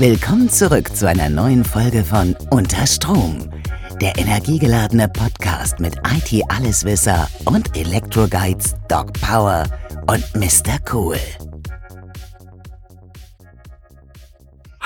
[0.00, 3.50] Willkommen zurück zu einer neuen Folge von Unter Strom,
[4.00, 9.64] der energiegeladene Podcast mit IT-Alleswisser und Elektroguides Doc Power
[10.06, 10.78] und Mr.
[10.90, 11.18] Cool.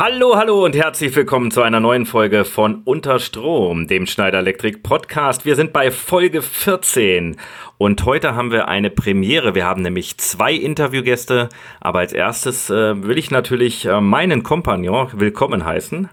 [0.07, 5.47] Hallo, hallo und herzlich willkommen zu einer neuen Folge von Unterstrom, dem Schneider Electric Podcast.
[5.47, 7.39] Wir sind bei Folge 14
[7.79, 9.55] und heute haben wir eine Premiere.
[9.55, 11.49] Wir haben nämlich zwei Interviewgäste,
[11.81, 16.11] aber als erstes äh, will ich natürlich äh, meinen Kompagnon willkommen heißen.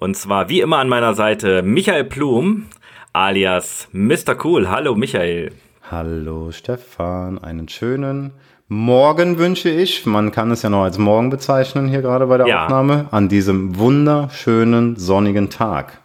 [0.00, 2.66] Und zwar wie immer an meiner Seite Michael Plum
[3.12, 4.44] alias Mr.
[4.44, 4.68] Cool.
[4.68, 5.52] Hallo Michael.
[5.88, 8.32] Hallo Stefan, einen schönen
[8.68, 12.46] Morgen wünsche ich, man kann es ja noch als Morgen bezeichnen hier gerade bei der
[12.46, 12.64] ja.
[12.64, 16.00] Aufnahme, an diesem wunderschönen sonnigen Tag.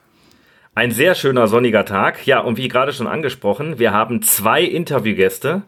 [0.75, 2.27] Ein sehr schöner sonniger Tag.
[2.27, 5.61] Ja, und wie gerade schon angesprochen, wir haben zwei Interviewgäste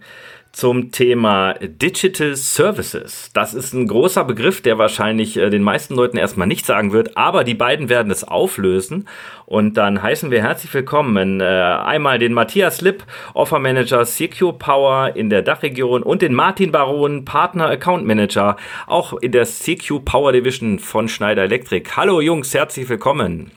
[0.51, 3.31] zum Thema Digital Services.
[3.33, 7.15] Das ist ein großer Begriff, der wahrscheinlich äh, den meisten Leuten erstmal nicht sagen wird,
[7.15, 9.07] aber die beiden werden es auflösen.
[9.45, 13.03] Und dann heißen wir herzlich willkommen äh, einmal den Matthias Lipp,
[13.33, 19.13] Offer Manager CQ Power in der Dachregion und den Martin Baron, Partner Account Manager, auch
[19.13, 21.89] in der CQ Power Division von Schneider Electric.
[21.95, 23.51] Hallo Jungs, herzlich willkommen.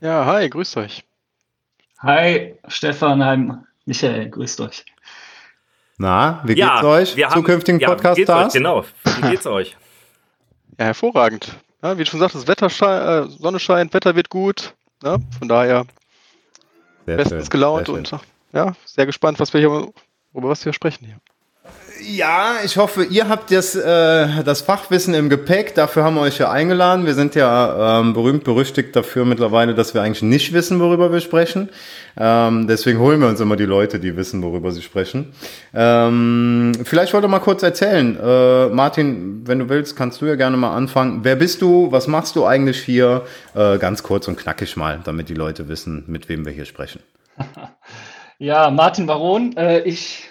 [0.00, 1.04] Ja, hi, grüßt euch.
[1.98, 3.52] Hi, Stefan, hi,
[3.84, 4.84] Michael, grüßt euch.
[6.00, 7.16] Na, wie ja, geht's euch?
[7.16, 8.54] Wir Zukünftigen ja, Podcast-Stars?
[8.54, 9.76] Genau, wie geht's euch?
[10.78, 11.54] Ja, hervorragend.
[11.82, 14.72] Ja, wie du schon sagst, das Wetter scheint, äh, Sonne scheint, Wetter wird gut.
[15.02, 15.84] Ja, von daher
[17.04, 18.10] sehr bestens schön, gelaunt und
[18.54, 19.92] ja, sehr gespannt, was wir hier,
[20.32, 21.20] über was wir sprechen hier.
[22.02, 25.74] Ja, ich hoffe, ihr habt das, äh, das Fachwissen im Gepäck.
[25.74, 27.04] Dafür haben wir euch ja eingeladen.
[27.04, 31.20] Wir sind ja ähm, berühmt berüchtigt dafür mittlerweile, dass wir eigentlich nicht wissen, worüber wir
[31.20, 31.68] sprechen.
[32.16, 35.32] Ähm, deswegen holen wir uns immer die Leute, die wissen, worüber sie sprechen.
[35.74, 38.18] Ähm, vielleicht wollt ihr mal kurz erzählen.
[38.18, 41.20] Äh, Martin, wenn du willst, kannst du ja gerne mal anfangen.
[41.22, 41.92] Wer bist du?
[41.92, 43.24] Was machst du eigentlich hier?
[43.54, 47.00] Äh, ganz kurz und knackig mal, damit die Leute wissen, mit wem wir hier sprechen.
[48.42, 49.54] Ja, Martin Baron.
[49.58, 50.29] Äh, ich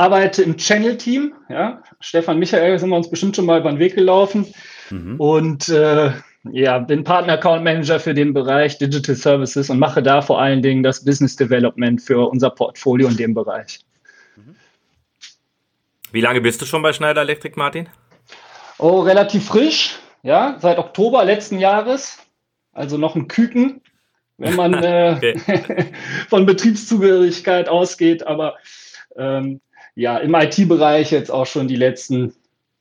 [0.00, 1.34] arbeite im Channel-Team.
[1.50, 1.82] Ja.
[2.00, 4.46] Stefan Michael sind wir uns bestimmt schon mal über den Weg gelaufen.
[4.88, 5.16] Mhm.
[5.20, 6.12] Und äh,
[6.50, 10.62] ja, bin Partner Account Manager für den Bereich Digital Services und mache da vor allen
[10.62, 13.80] Dingen das Business Development für unser Portfolio in dem Bereich.
[14.36, 14.56] Mhm.
[16.12, 17.88] Wie lange bist du schon bei Schneider Electric, Martin?
[18.78, 19.98] Oh, relativ frisch.
[20.22, 22.18] Ja, seit Oktober letzten Jahres.
[22.72, 23.82] Also noch ein Küken,
[24.38, 25.36] wenn man äh,
[26.30, 28.26] von Betriebszugehörigkeit ausgeht.
[28.26, 28.56] Aber
[29.16, 29.60] ähm,
[29.94, 32.34] ja, im IT-Bereich jetzt auch schon die letzten,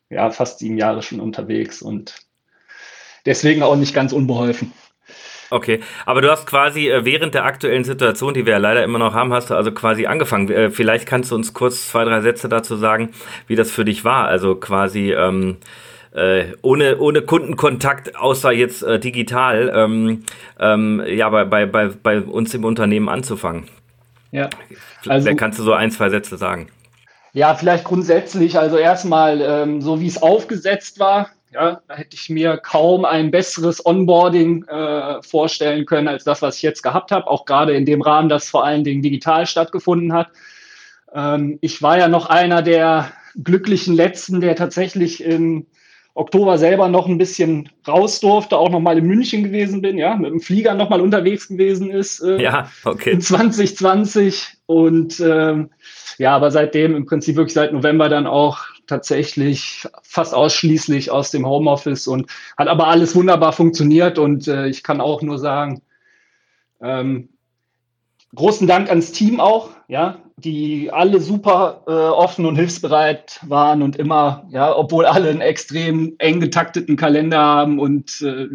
[0.10, 2.16] ja, fast sieben Jahre schon unterwegs und
[3.26, 4.72] deswegen auch nicht ganz unbeholfen.
[5.52, 9.00] Okay, aber du hast quasi äh, während der aktuellen Situation, die wir ja leider immer
[9.00, 10.50] noch haben, hast du also quasi angefangen.
[10.50, 13.10] Äh, vielleicht kannst du uns kurz zwei, drei Sätze dazu sagen,
[13.48, 14.28] wie das für dich war.
[14.28, 15.58] Also quasi ähm,
[16.14, 20.24] äh, ohne, ohne Kundenkontakt, außer jetzt äh, digital, ähm,
[20.60, 23.66] ähm, ja, bei, bei, bei, bei uns im Unternehmen anzufangen.
[24.32, 24.50] Ja.
[25.08, 26.68] Also, Vielleicht kannst du so ein, zwei Sätze sagen.
[27.40, 32.30] Ja, vielleicht grundsätzlich, also erstmal, ähm, so wie es aufgesetzt war, ja, da hätte ich
[32.30, 37.28] mir kaum ein besseres Onboarding äh, vorstellen können als das, was ich jetzt gehabt habe,
[37.28, 40.32] auch gerade in dem Rahmen, das vor allen Dingen digital stattgefunden hat.
[41.14, 43.10] Ähm, ich war ja noch einer der
[43.42, 45.66] glücklichen Letzten, der tatsächlich im
[46.14, 50.16] Oktober selber noch ein bisschen raus durfte, auch noch mal in München gewesen bin, ja,
[50.16, 52.20] mit dem Flieger noch mal unterwegs gewesen ist.
[52.22, 53.12] Äh, ja, okay.
[53.12, 55.70] In 2020 und ähm,
[56.18, 61.48] ja, aber seitdem im Prinzip wirklich seit November dann auch tatsächlich fast ausschließlich aus dem
[61.48, 65.82] Homeoffice und hat aber alles wunderbar funktioniert und äh, ich kann auch nur sagen,
[66.82, 67.30] ähm,
[68.36, 73.96] großen Dank ans Team auch, ja, die alle super äh, offen und hilfsbereit waren und
[73.98, 78.48] immer, ja, obwohl alle einen extrem eng getakteten Kalender haben und äh,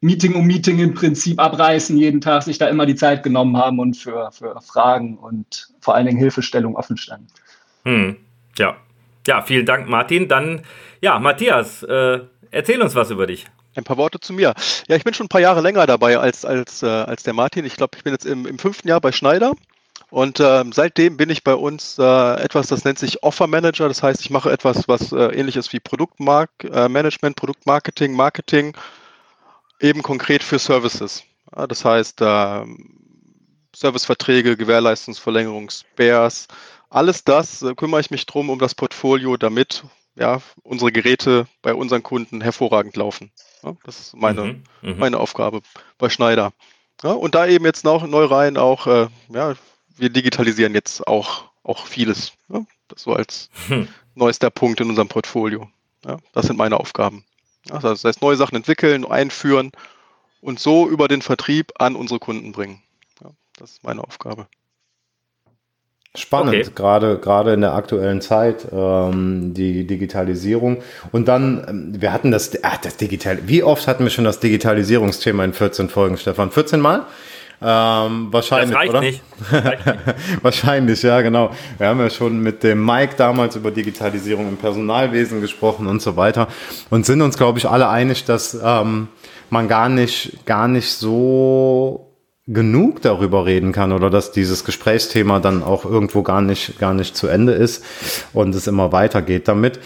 [0.00, 3.78] Meeting um Meeting im Prinzip abreißen jeden Tag, sich da immer die Zeit genommen haben
[3.78, 7.28] und für, für Fragen und vor allen Dingen Hilfestellung offen standen.
[7.84, 8.16] Hm.
[8.58, 8.76] Ja.
[9.26, 10.28] Ja, vielen Dank, Martin.
[10.28, 10.60] Dann,
[11.00, 12.20] ja, Matthias, äh,
[12.54, 13.46] erzähl uns was über dich.
[13.74, 14.54] Ein paar Worte zu mir.
[14.88, 17.64] Ja, ich bin schon ein paar Jahre länger dabei als, als, äh, als der Martin.
[17.64, 19.52] Ich glaube, ich bin jetzt im, im fünften Jahr bei Schneider.
[20.10, 23.88] Und äh, seitdem bin ich bei uns äh, etwas, das nennt sich Offer Manager.
[23.88, 28.76] Das heißt, ich mache etwas, was äh, ähnlich ist wie Produktmanagement, äh, Produktmarketing, Marketing
[29.80, 31.24] eben konkret für Services.
[31.56, 32.64] Ja, das heißt, äh,
[33.74, 36.46] Serviceverträge, Gewährleistungsverlängerung, Spares,
[36.90, 39.82] alles das äh, kümmere ich mich drum um das Portfolio, damit
[40.16, 43.30] ja, unsere Geräte bei unseren Kunden hervorragend laufen.
[43.62, 44.98] Ja, das ist meine, mhm, mhm.
[44.98, 45.62] meine Aufgabe
[45.98, 46.52] bei Schneider.
[47.02, 49.54] Ja, und da eben jetzt noch neu rein auch, äh, ja,
[49.96, 52.32] wir digitalisieren jetzt auch, auch vieles.
[52.48, 53.88] Ja, das so als hm.
[54.14, 55.68] neuester Punkt in unserem Portfolio.
[56.04, 57.24] Ja, das sind meine Aufgaben.
[57.70, 59.72] Also das heißt, neue Sachen entwickeln, einführen
[60.40, 62.82] und so über den Vertrieb an unsere Kunden bringen.
[63.22, 64.46] Ja, das ist meine Aufgabe.
[66.16, 66.70] Spannend, okay.
[66.76, 70.76] gerade gerade in der aktuellen Zeit ähm, die Digitalisierung
[71.10, 74.38] und dann ähm, wir hatten das ach, das Digital wie oft hatten wir schon das
[74.38, 77.06] Digitalisierungsthema in 14 Folgen Stefan 14 Mal
[77.60, 79.22] ähm, wahrscheinlich das oder nicht.
[79.50, 79.98] Reicht nicht.
[80.42, 85.40] wahrscheinlich ja genau wir haben ja schon mit dem Mike damals über Digitalisierung im Personalwesen
[85.40, 86.46] gesprochen und so weiter
[86.90, 89.08] und sind uns glaube ich alle einig dass ähm,
[89.50, 92.03] man gar nicht gar nicht so
[92.46, 97.16] genug darüber reden kann oder dass dieses Gesprächsthema dann auch irgendwo gar nicht, gar nicht
[97.16, 97.82] zu Ende ist
[98.34, 99.80] und es immer weitergeht damit.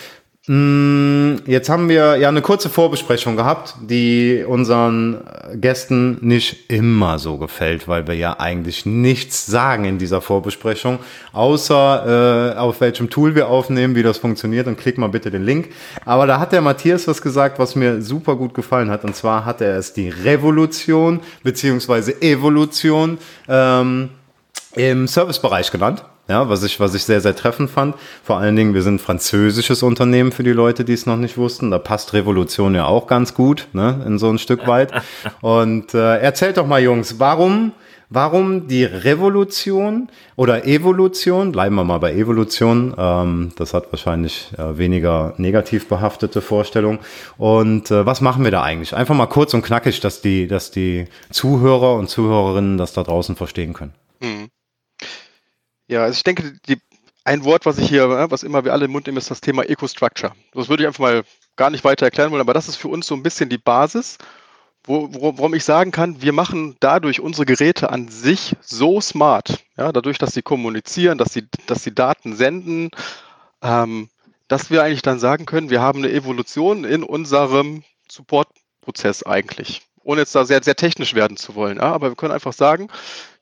[0.51, 5.21] Mm, jetzt haben wir ja eine kurze Vorbesprechung gehabt, die unseren
[5.55, 11.01] Gästen nicht immer so gefällt, weil wir ja eigentlich nichts sagen in dieser Vorbesprechung,
[11.35, 15.45] außer äh, auf welchem Tool wir aufnehmen, wie das funktioniert und klick mal bitte den
[15.45, 15.69] Link.
[16.07, 19.45] Aber da hat der Matthias was gesagt, was mir super gut gefallen hat und zwar
[19.45, 23.19] hat er es die Revolution beziehungsweise Evolution
[23.49, 24.09] ähm,
[24.75, 26.05] im Servicebereich genannt.
[26.29, 27.95] Ja, was ich, was ich sehr, sehr treffend fand.
[28.23, 31.39] Vor allen Dingen, wir sind ein französisches Unternehmen für die Leute, die es noch nicht
[31.39, 31.71] wussten.
[31.71, 34.93] Da passt Revolution ja auch ganz gut, ne, in so ein Stück weit.
[35.41, 37.73] Und äh, erzählt doch mal, Jungs, warum,
[38.11, 44.77] warum die Revolution oder Evolution, bleiben wir mal bei Evolution, ähm, das hat wahrscheinlich äh,
[44.77, 46.99] weniger negativ behaftete Vorstellung.
[47.39, 48.95] Und äh, was machen wir da eigentlich?
[48.95, 53.35] Einfach mal kurz und knackig, dass die, dass die Zuhörer und Zuhörerinnen das da draußen
[53.35, 53.95] verstehen können.
[54.21, 54.49] Mhm.
[55.89, 56.81] Ja, also ich denke, die,
[57.25, 59.41] ein Wort, was ich hier, äh, was immer wir alle im Mund nehmen, ist das
[59.41, 60.33] Thema Eco-Structure.
[60.53, 61.25] Das würde ich einfach mal
[61.57, 64.19] gar nicht weiter erklären wollen, aber das ist für uns so ein bisschen die Basis,
[64.85, 69.93] wo, worum ich sagen kann, wir machen dadurch unsere Geräte an sich so smart, ja,
[69.93, 72.91] dadurch, dass sie kommunizieren, dass sie, dass sie Daten senden,
[73.63, 74.09] ähm,
[74.47, 80.23] dass wir eigentlich dann sagen können, wir haben eine Evolution in unserem Support-Prozess eigentlich ohne
[80.23, 81.77] jetzt da sehr, sehr technisch werden zu wollen.
[81.77, 82.89] Ja, aber wir können einfach sagen,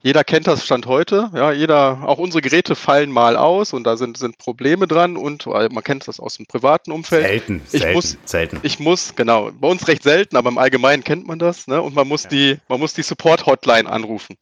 [0.03, 1.31] jeder kennt das Stand heute.
[1.35, 5.47] Ja, jeder, auch unsere Geräte fallen mal aus und da sind, sind Probleme dran und
[5.47, 7.27] man kennt das aus dem privaten Umfeld.
[7.27, 8.61] Selten, ich selten, muss, selten.
[8.63, 11.67] Ich muss, genau, bei uns recht selten, aber im Allgemeinen kennt man das.
[11.67, 11.81] Ne?
[11.81, 12.31] Und man muss ja.
[12.31, 14.37] die, man muss die Support-Hotline anrufen.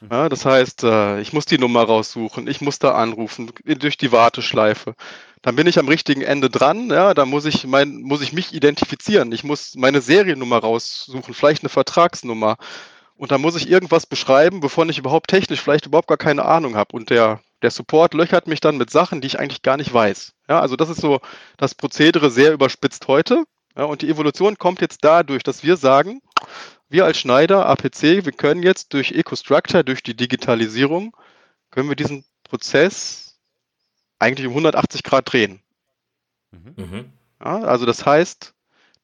[0.00, 0.08] Mhm.
[0.10, 4.12] Ja, das heißt, äh, ich muss die Nummer raussuchen, ich muss da anrufen, durch die
[4.12, 4.94] Warteschleife
[5.46, 6.90] dann bin ich am richtigen Ende dran.
[6.90, 9.30] Ja, da muss ich mein, muss ich mich identifizieren.
[9.30, 12.56] Ich muss meine Seriennummer raussuchen, vielleicht eine Vertragsnummer.
[13.16, 16.76] Und da muss ich irgendwas beschreiben, bevor ich überhaupt technisch vielleicht überhaupt gar keine Ahnung
[16.76, 16.94] habe.
[16.94, 20.34] Und der, der Support löchert mich dann mit Sachen, die ich eigentlich gar nicht weiß.
[20.48, 21.20] Ja, also das ist so
[21.56, 23.44] das Prozedere sehr überspitzt heute.
[23.76, 26.20] Ja, und die Evolution kommt jetzt dadurch, dass wir sagen,
[26.88, 31.16] wir als Schneider, APC, wir können jetzt durch EcoStructure, durch die Digitalisierung,
[31.70, 33.38] können wir diesen Prozess
[34.18, 35.60] eigentlich um 180 Grad drehen.
[36.52, 36.74] Mhm.
[36.76, 37.12] mhm.
[37.38, 38.54] Ja, also das heißt,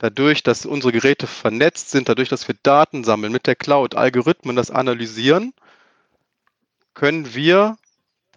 [0.03, 4.57] dadurch, dass unsere Geräte vernetzt sind, dadurch, dass wir Daten sammeln mit der Cloud, Algorithmen
[4.57, 5.55] das analysieren,
[6.93, 7.77] können wir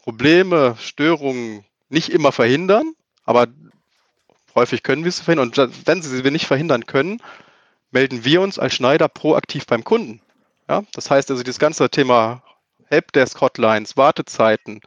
[0.04, 3.48] Probleme, Störungen nicht immer verhindern, aber
[4.54, 5.50] häufig können wir sie verhindern.
[5.50, 7.20] Und wenn sie sie nicht verhindern können,
[7.90, 10.22] melden wir uns als Schneider proaktiv beim Kunden.
[10.70, 12.44] Ja, das heißt also, das ganze Thema
[12.90, 14.82] Helpdesk-Hotlines, Wartezeiten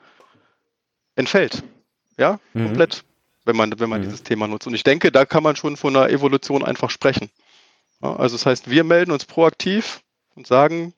[1.16, 1.64] entfällt.
[2.16, 2.66] Ja, mhm.
[2.66, 3.04] komplett,
[3.48, 4.04] wenn man, wenn man mhm.
[4.04, 4.68] dieses Thema nutzt.
[4.68, 7.30] Und ich denke, da kann man schon von einer Evolution einfach sprechen.
[8.00, 10.02] Ja, also das heißt, wir melden uns proaktiv
[10.36, 10.94] und sagen,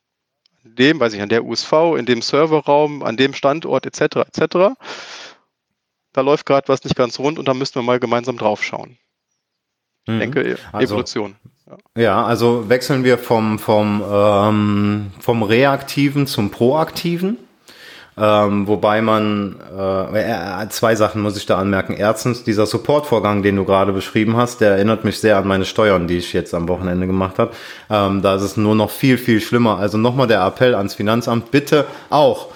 [0.65, 4.17] an dem, weiß ich, an der USV, in dem Serverraum, an dem Standort etc.
[4.27, 4.77] etc.
[6.13, 8.99] Da läuft gerade was nicht ganz rund und da müssen wir mal gemeinsam drauf schauen.
[10.05, 10.19] Ich mhm.
[10.19, 11.37] denke, also, Evolution.
[11.95, 12.03] Ja.
[12.03, 12.25] ja.
[12.25, 17.39] also wechseln wir vom, vom, ähm, vom Reaktiven zum Proaktiven.
[18.19, 21.95] Ähm, wobei man, äh, zwei Sachen muss ich da anmerken.
[21.95, 26.07] Erstens, dieser Supportvorgang, den du gerade beschrieben hast, der erinnert mich sehr an meine Steuern,
[26.07, 27.53] die ich jetzt am Wochenende gemacht habe.
[27.89, 29.79] Ähm, da ist es nur noch viel, viel schlimmer.
[29.79, 32.49] Also nochmal der Appell ans Finanzamt, bitte auch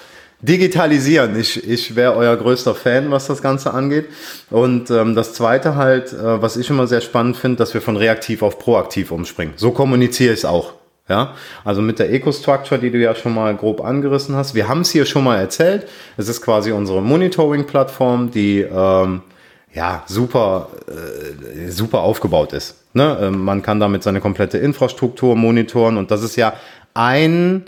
[0.43, 1.39] digitalisieren.
[1.39, 4.07] Ich, ich wäre euer größter Fan, was das Ganze angeht.
[4.51, 7.97] Und ähm, das Zweite halt, äh, was ich immer sehr spannend finde, dass wir von
[7.97, 9.55] reaktiv auf proaktiv umspringen.
[9.57, 10.75] So kommuniziere ich es auch.
[11.07, 11.35] Ja,
[11.65, 14.55] also mit der Eco-Structure, die du ja schon mal grob angerissen hast.
[14.55, 15.87] Wir haben es hier schon mal erzählt.
[16.17, 19.21] Es ist quasi unsere Monitoring-Plattform, die ähm,
[19.75, 22.77] ja super, äh, super aufgebaut ist.
[22.95, 23.19] Ne?
[23.21, 26.55] Ähm, man kann damit seine komplette Infrastruktur monitoren und das ist ja
[26.95, 27.67] ein,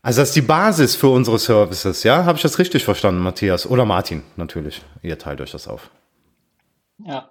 [0.00, 2.02] also das ist die Basis für unsere Services.
[2.02, 4.22] Ja, habe ich das richtig verstanden, Matthias oder Martin?
[4.36, 5.90] Natürlich, ihr teilt euch das auf.
[7.04, 7.28] Ja,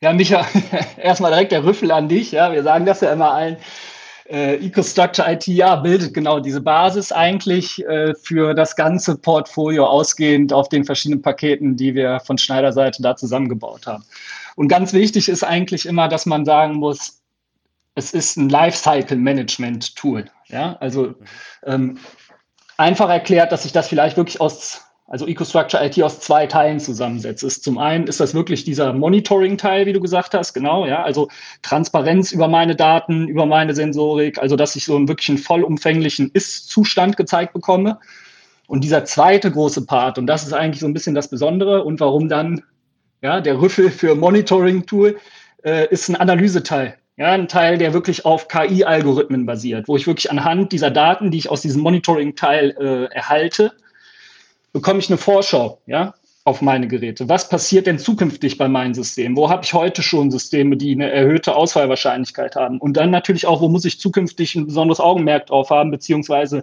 [0.00, 0.46] ja, Micha,
[0.96, 2.30] erstmal direkt der Rüffel an dich.
[2.30, 3.56] Ja, wir sagen das ja immer allen
[4.28, 10.52] äh, EcoStructure IT, ja, bildet genau diese Basis eigentlich äh, für das ganze Portfolio ausgehend
[10.52, 14.04] auf den verschiedenen Paketen, die wir von Schneider Seite da zusammengebaut haben.
[14.56, 17.22] Und ganz wichtig ist eigentlich immer, dass man sagen muss,
[17.94, 20.30] es ist ein Lifecycle-Management-Tool.
[20.48, 21.14] Ja, also
[21.64, 21.98] ähm,
[22.76, 27.42] einfach erklärt, dass sich das vielleicht wirklich aus also EcoStructure IT aus zwei Teilen zusammensetzt.
[27.42, 31.28] Ist zum einen ist das wirklich dieser Monitoring-Teil, wie du gesagt hast, genau, ja, also
[31.62, 36.30] Transparenz über meine Daten, über meine Sensorik, also dass ich so einen wirklich einen vollumfänglichen
[36.32, 37.98] Ist-Zustand gezeigt bekomme.
[38.66, 42.00] Und dieser zweite große Part, und das ist eigentlich so ein bisschen das Besondere und
[42.00, 42.62] warum dann
[43.22, 45.16] ja, der Rüffel für Monitoring-Tool
[45.64, 46.98] äh, ist ein Analyseteil.
[47.16, 51.38] Ja, ein Teil, der wirklich auf KI-Algorithmen basiert, wo ich wirklich anhand dieser Daten, die
[51.38, 53.72] ich aus diesem Monitoring-Teil äh, erhalte,
[54.72, 57.28] bekomme ich eine Vorschau, ja, auf meine Geräte.
[57.28, 59.36] Was passiert denn zukünftig bei meinen Systemen?
[59.36, 62.78] Wo habe ich heute schon Systeme, die eine erhöhte Ausfallwahrscheinlichkeit haben?
[62.78, 66.62] Und dann natürlich auch, wo muss ich zukünftig ein besonderes Augenmerk drauf haben, beziehungsweise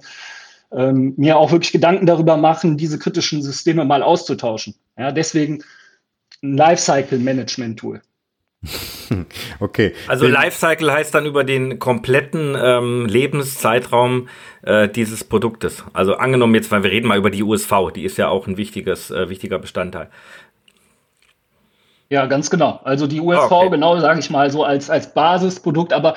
[0.71, 4.75] ähm, mir auch wirklich Gedanken darüber machen, diese kritischen Systeme mal auszutauschen.
[4.97, 5.63] Ja, deswegen
[6.41, 8.01] ein Lifecycle-Management-Tool.
[9.59, 9.93] Okay.
[10.07, 14.27] Also Lifecycle heißt dann über den kompletten ähm, Lebenszeitraum
[14.63, 15.83] äh, dieses Produktes.
[15.93, 18.57] Also angenommen jetzt, weil wir reden mal über die USV, die ist ja auch ein
[18.57, 20.09] wichtiges, äh, wichtiger Bestandteil.
[22.09, 22.79] Ja, ganz genau.
[22.83, 23.69] Also die USV, okay.
[23.71, 26.15] genau, sage ich mal so als, als Basisprodukt, aber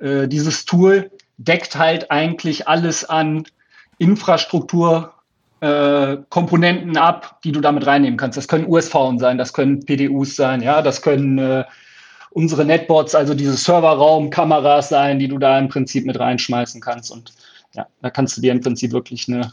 [0.00, 3.44] äh, dieses Tool deckt halt eigentlich alles an
[3.98, 5.14] Infrastruktur,
[5.60, 8.36] äh, Komponenten ab, die du damit reinnehmen kannst.
[8.36, 11.64] Das können USV sein, das können PDUs sein, ja, das können äh,
[12.38, 17.10] unsere Netbots, also diese Serverraum-Kameras sein, die du da im Prinzip mit reinschmeißen kannst.
[17.10, 17.32] Und
[17.74, 19.52] ja, da kannst du dir im Prinzip wirklich eine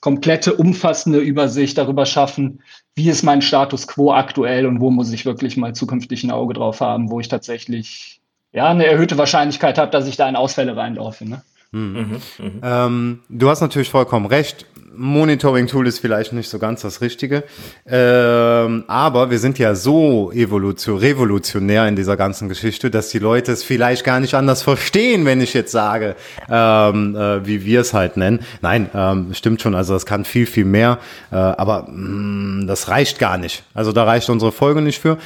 [0.00, 2.62] komplette, umfassende Übersicht darüber schaffen,
[2.94, 6.54] wie ist mein Status quo aktuell und wo muss ich wirklich mal zukünftig ein Auge
[6.54, 8.22] drauf haben, wo ich tatsächlich
[8.52, 11.28] ja eine erhöhte Wahrscheinlichkeit habe, dass ich da in Ausfälle reinlaufe.
[11.28, 11.42] Ne?
[11.72, 12.22] Mhm.
[12.38, 12.60] Mhm.
[12.62, 14.64] Ähm, du hast natürlich vollkommen recht.
[14.96, 17.44] Monitoring-Tool ist vielleicht nicht so ganz das Richtige.
[17.86, 23.62] Ähm, aber wir sind ja so revolutionär in dieser ganzen Geschichte, dass die Leute es
[23.62, 26.16] vielleicht gar nicht anders verstehen, wenn ich jetzt sage,
[26.50, 28.40] ähm, äh, wie wir es halt nennen.
[28.60, 29.74] Nein, ähm, stimmt schon.
[29.74, 30.98] Also das kann viel, viel mehr.
[31.30, 33.62] Äh, aber mh, mm, das reicht gar nicht.
[33.74, 35.18] Also da reicht unsere Folge nicht für.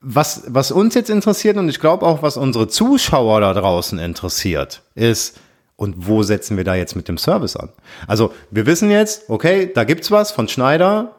[0.00, 4.82] Was, was uns jetzt interessiert und ich glaube auch, was unsere Zuschauer da draußen interessiert,
[4.94, 5.40] ist,
[5.76, 7.68] und wo setzen wir da jetzt mit dem Service an?
[8.06, 11.12] Also wir wissen jetzt, okay, da gibt's was von Schneider.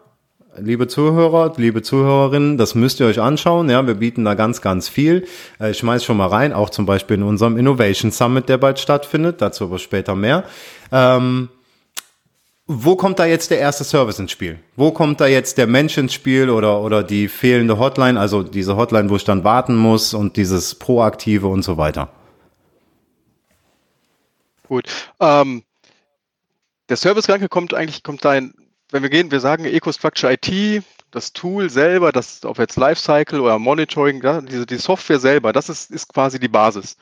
[0.60, 3.70] Liebe Zuhörer, liebe Zuhörerinnen, das müsst ihr euch anschauen.
[3.70, 5.28] Ja, wir bieten da ganz, ganz viel.
[5.60, 8.80] Äh, ich schmeiß schon mal rein, auch zum Beispiel in unserem Innovation Summit, der bald
[8.80, 9.40] stattfindet.
[9.40, 10.46] Dazu aber später mehr.
[10.92, 11.50] Ähm,
[12.66, 14.58] wo kommt da jetzt der erste Service ins Spiel?
[14.76, 18.76] Wo kommt da jetzt der Mensch ins Spiel oder, oder die fehlende Hotline, also diese
[18.76, 22.10] Hotline, wo ich dann warten muss und dieses Proaktive und so weiter?
[24.68, 24.86] Gut.
[25.20, 25.64] Ähm,
[26.90, 28.54] der Servicegedanke kommt eigentlich, kommt dahin,
[28.92, 33.60] wenn wir gehen, wir sagen EcoStructure IT, das Tool selber, das ob jetzt Lifecycle oder
[33.60, 36.98] Monitoring, ja, diese, die Software selber, das ist, ist quasi die Basis.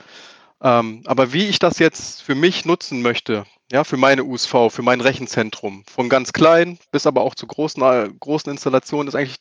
[0.62, 4.84] Ähm, aber wie ich das jetzt für mich nutzen möchte, ja, für meine USV, für
[4.84, 9.40] mein Rechenzentrum, von ganz klein bis aber auch zu großen, äh, großen Installationen, ist eigentlich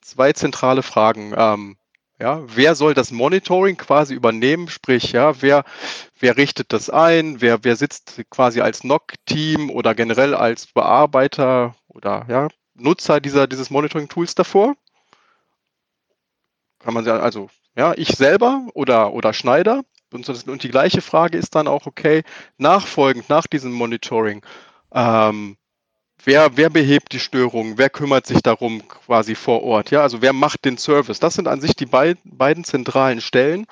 [0.00, 1.34] zwei zentrale Fragen.
[1.36, 1.76] Ähm,
[2.18, 4.68] ja, wer soll das Monitoring quasi übernehmen?
[4.68, 5.64] Sprich, ja, wer,
[6.18, 7.40] wer richtet das ein?
[7.40, 13.70] Wer, wer sitzt quasi als NOC-Team oder generell als Bearbeiter oder ja, Nutzer dieser, dieses
[13.70, 14.74] Monitoring-Tools davor?
[16.80, 19.84] Kann man sagen, also, ja, ich selber oder, oder Schneider?
[20.12, 22.22] Und, die gleiche Frage ist dann auch, okay,
[22.56, 24.42] nachfolgend nach diesem Monitoring,
[24.92, 25.56] ähm,
[26.24, 30.32] wer, wer behebt die Störungen, wer kümmert sich darum quasi vor Ort, ja, also wer
[30.32, 31.20] macht den Service.
[31.20, 33.66] Das sind an sich die beid, beiden zentralen Stellen,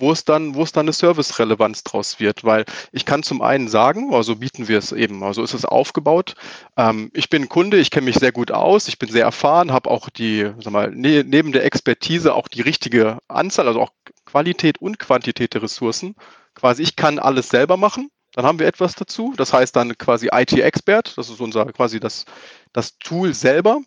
[0.00, 3.68] wo es dann, wo es dann eine Service-Relevanz draus wird, weil ich kann zum einen
[3.68, 6.34] sagen, also bieten wir es eben, also ist es aufgebaut.
[6.76, 9.90] Ähm, ich bin Kunde, ich kenne mich sehr gut aus, ich bin sehr erfahren, habe
[9.90, 13.92] auch die, sag mal, ne, neben der Expertise auch die richtige Anzahl, also auch
[14.24, 16.14] Qualität und Quantität der Ressourcen.
[16.54, 18.10] Quasi, ich kann alles selber machen.
[18.38, 19.34] Dann haben wir etwas dazu.
[19.36, 21.18] Das heißt dann quasi IT-Expert.
[21.18, 22.24] Das ist unser quasi das,
[22.72, 23.80] das Tool selber.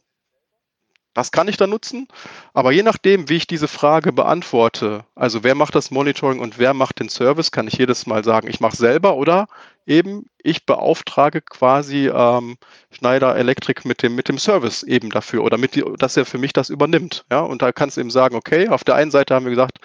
[1.13, 2.09] Das kann ich dann nutzen.
[2.53, 6.73] Aber je nachdem, wie ich diese Frage beantworte, also wer macht das Monitoring und wer
[6.73, 9.47] macht den Service, kann ich jedes Mal sagen, ich mache selber oder
[9.85, 12.57] eben ich beauftrage quasi ähm,
[12.91, 16.51] Schneider Electric mit dem, mit dem Service eben dafür oder mit dass er für mich
[16.51, 17.23] das übernimmt.
[17.31, 19.79] Ja, und da kannst du eben sagen, okay, auf der einen Seite haben wir gesagt,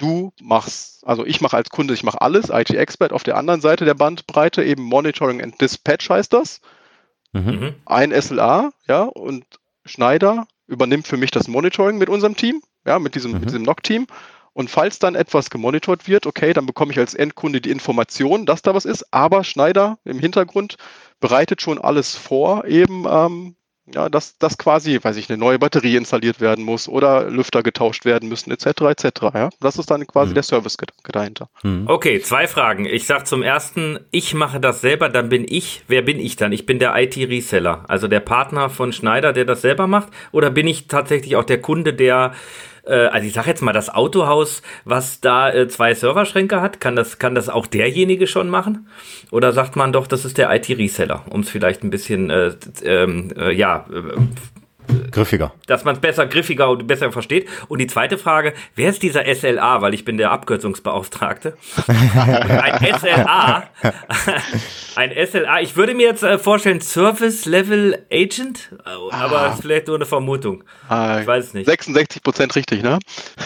[0.00, 3.84] du machst, also ich mache als Kunde, ich mache alles, IT-Expert, auf der anderen Seite
[3.84, 6.60] der Bandbreite eben Monitoring and Dispatch heißt das.
[7.32, 7.42] Mhm.
[7.42, 7.74] mhm.
[7.86, 9.44] Ein SLA, ja, und
[9.84, 13.42] Schneider übernimmt für mich das Monitoring mit unserem Team, ja, mit diesem, mhm.
[13.42, 14.06] diesem NOC-Team.
[14.52, 18.62] Und falls dann etwas gemonitort wird, okay, dann bekomme ich als Endkunde die Information, dass
[18.62, 19.12] da was ist.
[19.12, 20.76] Aber Schneider im Hintergrund
[21.20, 23.54] bereitet schon alles vor, eben ähm,
[23.86, 28.04] ja, dass, dass quasi, weiß ich, eine neue Batterie installiert werden muss oder Lüfter getauscht
[28.04, 28.66] werden müssen, etc.
[28.82, 29.04] etc.
[29.34, 29.50] Ja?
[29.60, 30.34] Das ist dann quasi mhm.
[30.34, 31.48] der Service-Gedanke dahinter.
[31.62, 31.84] Mhm.
[31.86, 32.86] Okay, zwei Fragen.
[32.86, 36.52] Ich sage zum ersten, ich mache das selber, dann bin ich, wer bin ich dann?
[36.52, 40.66] Ich bin der IT-Reseller, also der Partner von Schneider, der das selber macht, oder bin
[40.66, 45.20] ich tatsächlich auch der Kunde, der äh, also ich sage jetzt mal, das Autohaus, was
[45.20, 48.88] da äh, zwei Serverschränke hat, kann das, kann das auch derjenige schon machen?
[49.30, 53.32] Oder sagt man doch, das ist der IT-Reseller, um es vielleicht ein bisschen, äh, ähm,
[53.36, 54.20] äh, ja, äh,
[55.10, 55.52] griffiger.
[55.66, 57.48] Dass man es besser, griffiger und besser versteht.
[57.68, 59.82] Und die zweite Frage, wer ist dieser SLA?
[59.82, 61.56] Weil ich bin der Abkürzungsbeauftragte.
[61.86, 63.64] ein SLA,
[64.96, 69.52] ein SLA, ich würde mir jetzt äh, vorstellen, Service Level Agent, aber ah.
[69.52, 70.64] ist vielleicht nur eine Vermutung.
[70.88, 71.66] Ah, ich weiß es nicht.
[71.66, 72.98] 66 Prozent richtig, ne?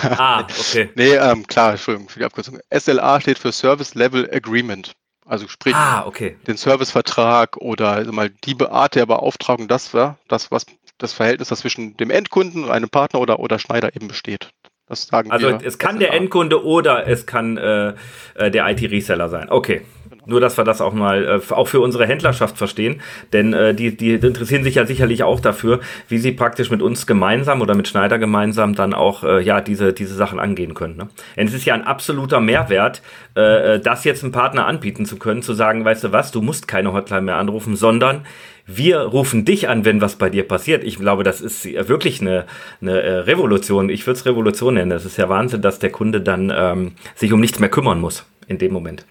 [0.02, 0.90] ah, okay.
[0.94, 2.58] nee, ähm, klar, Entschuldigung für die Abkürzung.
[2.72, 4.92] SLA steht für Service Level Agreement.
[5.26, 6.36] Also sprich, ah, okay.
[6.46, 10.66] den Servicevertrag oder also mal die Art der Beauftragung, das war das, was
[11.04, 14.50] das Verhältnis, das zwischen dem Endkunden, einem Partner oder, oder Schneider eben besteht.
[14.86, 15.60] Das sagen also wir.
[15.64, 17.94] es kann der Endkunde oder es kann äh,
[18.34, 19.48] äh der IT-Reseller sein.
[19.48, 19.82] Okay.
[20.26, 23.00] Nur, dass wir das auch mal äh, auch für unsere Händlerschaft verstehen,
[23.32, 27.06] denn äh, die, die interessieren sich ja sicherlich auch dafür, wie sie praktisch mit uns
[27.06, 30.96] gemeinsam oder mit Schneider gemeinsam dann auch äh, ja diese diese Sachen angehen können.
[30.96, 31.08] Ne?
[31.36, 33.02] Denn es ist ja ein absoluter Mehrwert,
[33.36, 36.40] äh, äh das jetzt einem Partner anbieten zu können, zu sagen, weißt du was, du
[36.40, 38.24] musst keine Hotline mehr anrufen, sondern
[38.66, 40.84] wir rufen dich an, wenn was bei dir passiert.
[40.84, 42.46] Ich glaube, das ist wirklich eine,
[42.80, 43.90] eine äh, Revolution.
[43.90, 44.90] Ich würde es Revolution nennen.
[44.90, 48.24] Das ist ja Wahnsinn, dass der Kunde dann ähm, sich um nichts mehr kümmern muss
[48.46, 49.04] in dem Moment.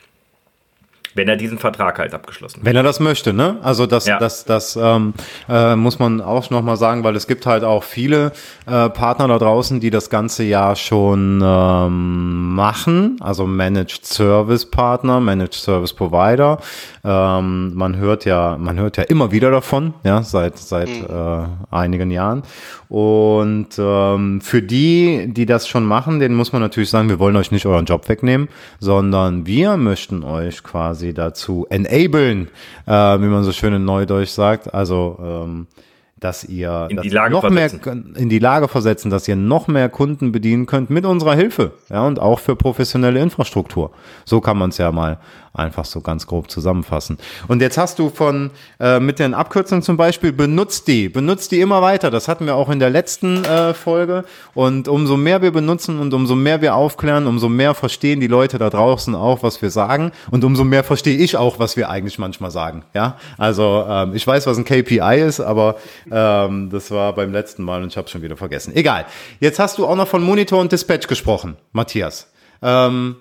[1.15, 2.65] Wenn er diesen Vertrag halt abgeschlossen hat.
[2.65, 3.57] Wenn er das möchte, ne?
[3.61, 4.19] Also das, ja.
[4.19, 5.13] das, das ähm,
[5.47, 8.31] äh, muss man auch nochmal sagen, weil es gibt halt auch viele
[8.65, 13.17] äh, Partner da draußen, die das ganze Jahr schon ähm, machen.
[13.19, 16.59] Also Managed Service Partner, Managed Service Provider.
[17.03, 21.07] Ähm, man hört ja, man hört ja immer wieder davon, ja, seit seit mhm.
[21.09, 22.43] äh, einigen Jahren.
[22.93, 27.35] Und ähm, für die, die das schon machen, denen muss man natürlich sagen, wir wollen
[27.35, 32.47] euch nicht euren Job wegnehmen, sondern wir möchten euch quasi dazu enablen,
[32.85, 34.73] äh, wie man so schön in Neudeutsch sagt.
[34.73, 35.67] Also ähm,
[36.23, 37.81] dass ihr in die Lage noch versetzen.
[37.83, 41.73] mehr in die Lage versetzen, dass ihr noch mehr Kunden bedienen könnt mit unserer Hilfe,
[41.89, 43.91] ja und auch für professionelle Infrastruktur.
[44.25, 45.19] So kann man es ja mal
[45.53, 47.17] einfach so ganz grob zusammenfassen.
[47.47, 51.61] Und jetzt hast du von äh, mit den Abkürzungen zum Beispiel benutzt die, benutzt die
[51.61, 52.09] immer weiter.
[52.09, 54.25] Das hatten wir auch in der letzten äh, Folge.
[54.55, 58.57] Und umso mehr wir benutzen und umso mehr wir aufklären, umso mehr verstehen die Leute
[58.57, 60.11] da draußen auch, was wir sagen.
[60.31, 62.83] Und umso mehr verstehe ich auch, was wir eigentlich manchmal sagen.
[62.95, 65.75] Ja, also ähm, ich weiß, was ein KPI ist, aber
[66.13, 68.75] ähm, das war beim letzten Mal und ich habe schon wieder vergessen.
[68.75, 69.05] Egal.
[69.39, 72.31] Jetzt hast du auch noch von Monitor und Dispatch gesprochen, Matthias.
[72.61, 73.17] Ähm,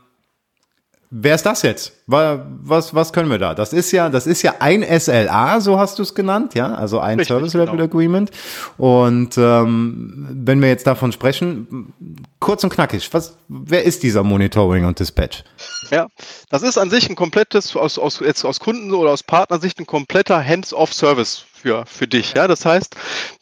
[1.14, 1.92] Wer ist das jetzt?
[2.06, 3.54] Was, was können wir da?
[3.54, 7.00] Das ist ja, das ist ja ein SLA, so hast du es genannt, ja, also
[7.00, 7.84] ein Richtig, Service Level genau.
[7.84, 8.30] Agreement.
[8.78, 11.92] Und ähm, wenn wir jetzt davon sprechen,
[12.40, 15.44] kurz und knackig, was, wer ist dieser Monitoring und Dispatch?
[15.90, 16.06] Ja,
[16.48, 19.86] das ist an sich ein komplettes, aus, aus, jetzt aus Kunden- oder aus Partnersicht ein
[19.86, 22.34] kompletter Hands-off-Service für, für dich.
[22.34, 22.96] Ja, das heißt,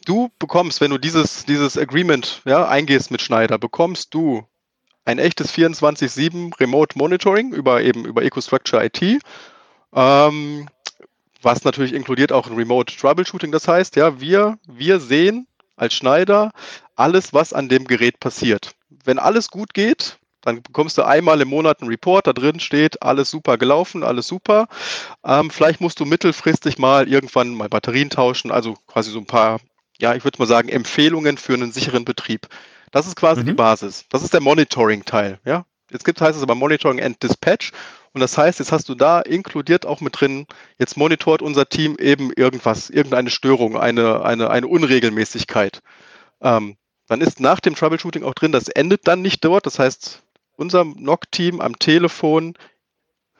[0.04, 4.44] du bekommst, wenn du dieses, dieses Agreement ja, eingehst mit Schneider, bekommst du
[5.04, 9.22] ein echtes 24-7 Remote Monitoring über eben über EcoStructure IT.
[9.94, 10.68] Ähm,
[11.42, 13.50] was natürlich inkludiert auch ein Remote Troubleshooting.
[13.50, 16.52] Das heißt, ja, wir, wir sehen als Schneider
[16.96, 18.74] alles, was an dem Gerät passiert.
[19.04, 23.02] Wenn alles gut geht, dann bekommst du einmal im Monat einen Report, da drin steht,
[23.02, 24.68] alles super gelaufen, alles super.
[25.24, 29.60] Ähm, vielleicht musst du mittelfristig mal irgendwann mal Batterien tauschen, also quasi so ein paar,
[29.98, 32.48] ja, ich würde mal sagen, Empfehlungen für einen sicheren Betrieb.
[32.90, 33.46] Das ist quasi mhm.
[33.46, 34.04] die Basis.
[34.08, 35.38] Das ist der Monitoring-Teil.
[35.44, 35.64] Ja?
[35.90, 37.72] Jetzt gibt heißt es aber Monitoring and Dispatch.
[38.12, 40.46] Und das heißt, jetzt hast du da inkludiert auch mit drin,
[40.78, 45.80] jetzt monitort unser Team eben irgendwas, irgendeine Störung, eine, eine, eine Unregelmäßigkeit.
[46.40, 46.76] Ähm,
[47.06, 49.66] dann ist nach dem Troubleshooting auch drin, das endet dann nicht dort.
[49.66, 50.22] Das heißt,
[50.60, 52.54] unser NOC-Team am Telefon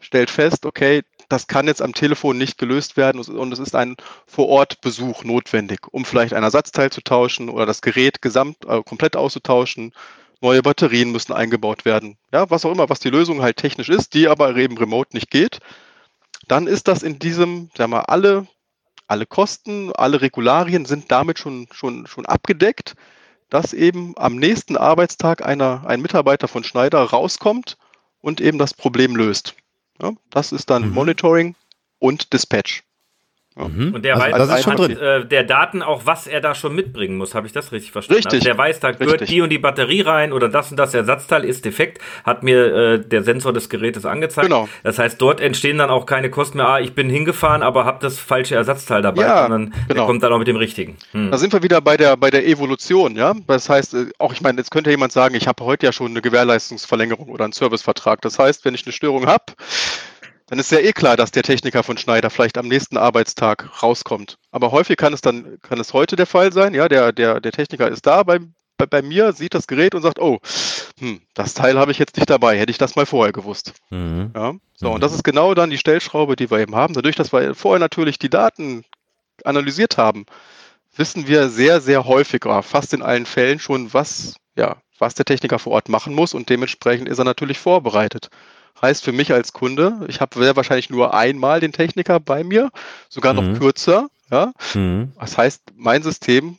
[0.01, 3.97] stellt fest, okay, das kann jetzt am Telefon nicht gelöst werden und es ist ein
[4.27, 9.93] Vor-Ort-Besuch notwendig, um vielleicht ein Ersatzteil zu tauschen oder das Gerät gesamt, äh, komplett auszutauschen.
[10.41, 12.17] Neue Batterien müssen eingebaut werden.
[12.33, 15.31] Ja, was auch immer, was die Lösung halt technisch ist, die aber eben remote nicht
[15.31, 15.59] geht.
[16.49, 18.49] Dann ist das in diesem, sagen wir, alle,
[19.07, 22.95] alle Kosten, alle Regularien sind damit schon, schon, schon abgedeckt,
[23.51, 27.77] dass eben am nächsten Arbeitstag einer, ein Mitarbeiter von Schneider rauskommt
[28.21, 29.55] und eben das Problem löst.
[30.01, 30.95] Ja, das ist dann mhm.
[30.95, 31.57] Monitoring
[31.99, 32.85] und Dispatch.
[33.57, 33.95] Mhm.
[33.95, 37.17] Und der also, weiß also anhand äh, der Daten auch, was er da schon mitbringen
[37.17, 37.35] muss.
[37.35, 38.19] Habe ich das richtig verstanden?
[38.19, 38.41] Richtig.
[38.41, 41.45] Also der weiß, da gehört die und die Batterie rein oder das und das Ersatzteil
[41.45, 44.49] ist defekt, hat mir äh, der Sensor des Gerätes angezeigt.
[44.49, 44.69] Genau.
[44.85, 46.69] Das heißt, dort entstehen dann auch keine Kosten mehr.
[46.69, 49.95] Ah, ich bin hingefahren, aber habe das falsche Ersatzteil dabei, ja, sondern genau.
[49.95, 50.97] der kommt dann auch mit dem richtigen.
[51.13, 51.33] Hm.
[51.33, 53.35] Da sind wir wieder bei der bei der Evolution, ja.
[53.49, 56.13] Das heißt, äh, auch ich meine, jetzt könnte jemand sagen, ich habe heute ja schon
[56.13, 58.21] eine Gewährleistungsverlängerung oder einen Servicevertrag.
[58.23, 59.45] Das heißt, wenn ich eine Störung habe,
[60.51, 64.37] dann ist ja eh klar, dass der Techniker von Schneider vielleicht am nächsten Arbeitstag rauskommt.
[64.51, 67.53] Aber häufig kann es dann, kann es heute der Fall sein, ja, der, der, der
[67.53, 68.41] Techniker ist da bei,
[68.77, 70.41] bei, bei mir, sieht das Gerät und sagt, oh,
[70.99, 73.75] hm, das Teil habe ich jetzt nicht dabei, hätte ich das mal vorher gewusst.
[73.91, 74.33] Mhm.
[74.35, 74.95] Ja, so, mhm.
[74.95, 76.95] und das ist genau dann die Stellschraube, die wir eben haben.
[76.95, 78.85] Dadurch, dass wir vorher natürlich die Daten
[79.45, 80.27] analysiert haben,
[80.97, 85.61] wissen wir sehr, sehr häufig, fast in allen Fällen schon, was, ja, was der Techniker
[85.61, 88.31] vor Ort machen muss und dementsprechend ist er natürlich vorbereitet.
[88.81, 92.71] Heißt für mich als Kunde, ich habe sehr wahrscheinlich nur einmal den Techniker bei mir,
[93.09, 93.59] sogar noch mhm.
[93.59, 94.09] kürzer.
[94.31, 94.53] Ja?
[94.75, 95.13] Mhm.
[95.19, 96.59] Das heißt, mein System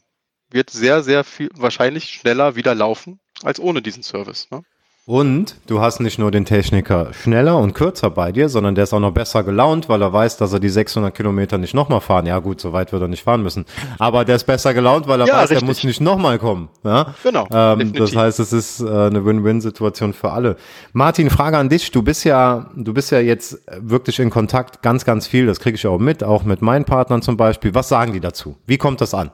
[0.50, 4.50] wird sehr, sehr viel wahrscheinlich schneller wieder laufen als ohne diesen Service.
[4.52, 4.62] Ne?
[5.08, 8.94] Und du hast nicht nur den Techniker schneller und kürzer bei dir, sondern der ist
[8.94, 12.28] auch noch besser gelaunt, weil er weiß, dass er die 600 Kilometer nicht nochmal fahren.
[12.28, 13.66] Ja gut, so weit wird er nicht fahren müssen.
[13.98, 15.64] Aber der ist besser gelaunt, weil er ja, weiß, richtig.
[15.64, 16.70] er muss nicht nochmal kommen.
[16.84, 17.16] Ja?
[17.24, 17.48] Genau.
[17.52, 20.56] Ähm, das heißt, es ist äh, eine Win-Win-Situation für alle.
[20.94, 21.90] Martin, Frage an dich.
[21.90, 25.48] Du bist ja, du bist ja jetzt wirklich in Kontakt ganz, ganz viel.
[25.48, 27.74] Das kriege ich auch mit, auch mit meinen Partnern zum Beispiel.
[27.74, 28.56] Was sagen die dazu?
[28.68, 29.32] Wie kommt das an?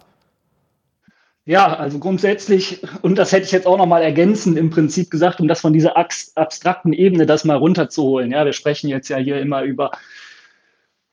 [1.47, 5.47] Ja, also grundsätzlich, und das hätte ich jetzt auch nochmal ergänzend im Prinzip gesagt, um
[5.47, 8.31] das von dieser abstrakten Ebene das mal runterzuholen.
[8.31, 9.91] Ja, wir sprechen jetzt ja hier immer über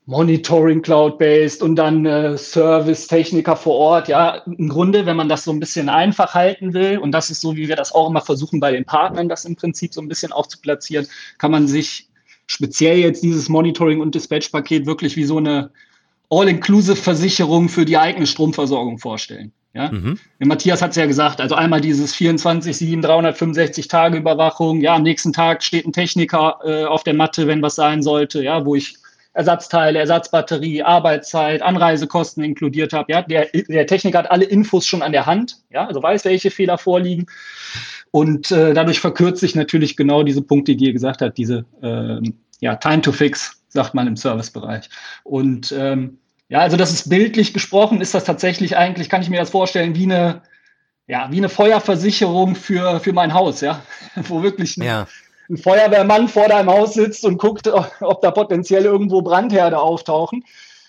[0.06, 4.08] Monitoring Cloud-based und dann äh, Service-Techniker vor Ort.
[4.08, 7.40] Ja, im Grunde, wenn man das so ein bisschen einfach halten will, und das ist
[7.40, 10.08] so, wie wir das auch immer versuchen bei den Partnern, das im Prinzip so ein
[10.08, 11.06] bisschen auch zu platzieren,
[11.38, 12.08] kann man sich
[12.48, 15.70] speziell jetzt dieses Monitoring- und Dispatch-Paket wirklich wie so eine
[16.28, 19.52] All-Inclusive-Versicherung für die eigene Stromversorgung vorstellen.
[19.74, 19.90] Ja?
[19.90, 20.18] Mhm.
[20.38, 25.32] Matthias hat es ja gesagt, also einmal dieses 24-7, 365 Tage Überwachung, ja, am nächsten
[25.32, 28.96] Tag steht ein Techniker äh, auf der Matte, wenn was sein sollte, ja, wo ich
[29.34, 33.12] Ersatzteile, Ersatzbatterie, Arbeitszeit, Anreisekosten inkludiert habe.
[33.12, 36.52] Ja, der, der Techniker hat alle Infos schon an der Hand, ja, also weiß, welche
[36.52, 37.26] Fehler vorliegen.
[38.12, 42.20] Und äh, dadurch verkürzt sich natürlich genau diese Punkte, die ihr gesagt habt, diese äh,
[42.60, 44.88] ja, Time to Fix, sagt man im Servicebereich.
[45.24, 49.40] Und ähm, ja, also das ist bildlich gesprochen, ist das tatsächlich eigentlich, kann ich mir
[49.40, 50.42] das vorstellen, wie eine,
[51.06, 53.82] ja, wie eine Feuerversicherung für, für mein Haus, ja,
[54.16, 55.06] wo wirklich ein, ja.
[55.48, 60.44] ein Feuerwehrmann vor deinem Haus sitzt und guckt, ob da potenziell irgendwo Brandherde auftauchen.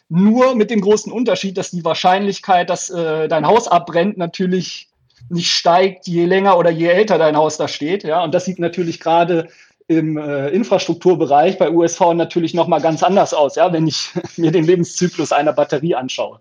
[0.07, 4.89] Nur mit dem großen Unterschied, dass die Wahrscheinlichkeit, dass äh, dein Haus abbrennt, natürlich
[5.29, 8.03] nicht steigt, je länger oder je älter dein Haus da steht.
[8.03, 9.47] Ja, und das sieht natürlich gerade
[9.87, 14.51] im äh, Infrastrukturbereich bei USV natürlich noch mal ganz anders aus, ja, wenn ich mir
[14.51, 16.39] den Lebenszyklus einer Batterie anschaue.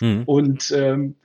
[0.00, 0.22] Mhm.
[0.24, 1.16] Und ähm,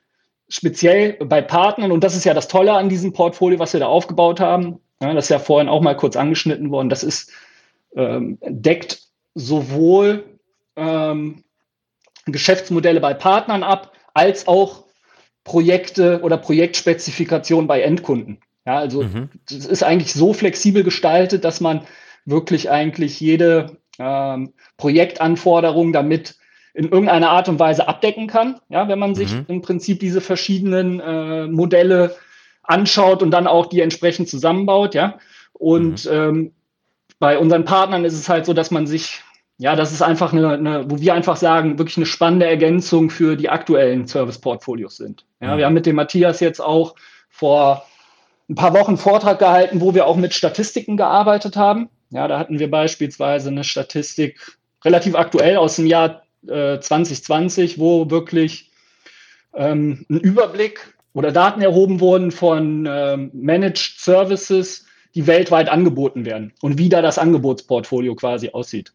[0.49, 3.87] speziell bei Partnern, und das ist ja das Tolle an diesem Portfolio, was wir da
[3.87, 7.31] aufgebaut haben, ja, das ist ja vorhin auch mal kurz angeschnitten worden, das ist,
[7.95, 9.01] ähm, deckt
[9.33, 10.25] sowohl
[10.75, 11.43] ähm,
[12.25, 14.83] Geschäftsmodelle bei Partnern ab, als auch
[15.43, 18.39] Projekte oder Projektspezifikationen bei Endkunden.
[18.65, 19.29] Ja, also mhm.
[19.49, 21.81] das ist eigentlich so flexibel gestaltet, dass man
[22.25, 26.35] wirklich eigentlich jede ähm, Projektanforderung damit
[26.73, 28.59] in irgendeiner Art und Weise abdecken kann.
[28.69, 29.45] Ja, wenn man sich mhm.
[29.47, 32.15] im Prinzip diese verschiedenen äh, Modelle
[32.63, 34.93] anschaut und dann auch die entsprechend zusammenbaut.
[34.93, 35.17] Ja,
[35.53, 36.11] und mhm.
[36.11, 36.51] ähm,
[37.19, 39.21] bei unseren Partnern ist es halt so, dass man sich
[39.57, 43.35] ja, das ist einfach eine, eine, wo wir einfach sagen, wirklich eine spannende Ergänzung für
[43.35, 45.27] die aktuellen Service-Portfolios sind.
[45.39, 45.57] Ja, mhm.
[45.59, 46.95] wir haben mit dem Matthias jetzt auch
[47.29, 47.85] vor
[48.51, 51.89] ein paar Wochen Vortrag gehalten, wo wir auch mit Statistiken gearbeitet haben.
[52.09, 58.09] Ja, da hatten wir beispielsweise eine Statistik relativ aktuell aus dem Jahr äh, 2020, wo
[58.09, 58.69] wirklich
[59.55, 64.85] ähm, ein Überblick oder Daten erhoben wurden von ähm, Managed Services,
[65.15, 68.91] die weltweit angeboten werden und wie da das Angebotsportfolio quasi aussieht.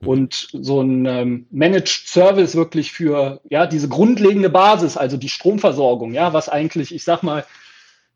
[0.00, 0.08] Mhm.
[0.08, 6.12] Und so ein ähm, Managed Service wirklich für ja diese grundlegende Basis, also die Stromversorgung,
[6.12, 7.44] ja, was eigentlich, ich sag mal,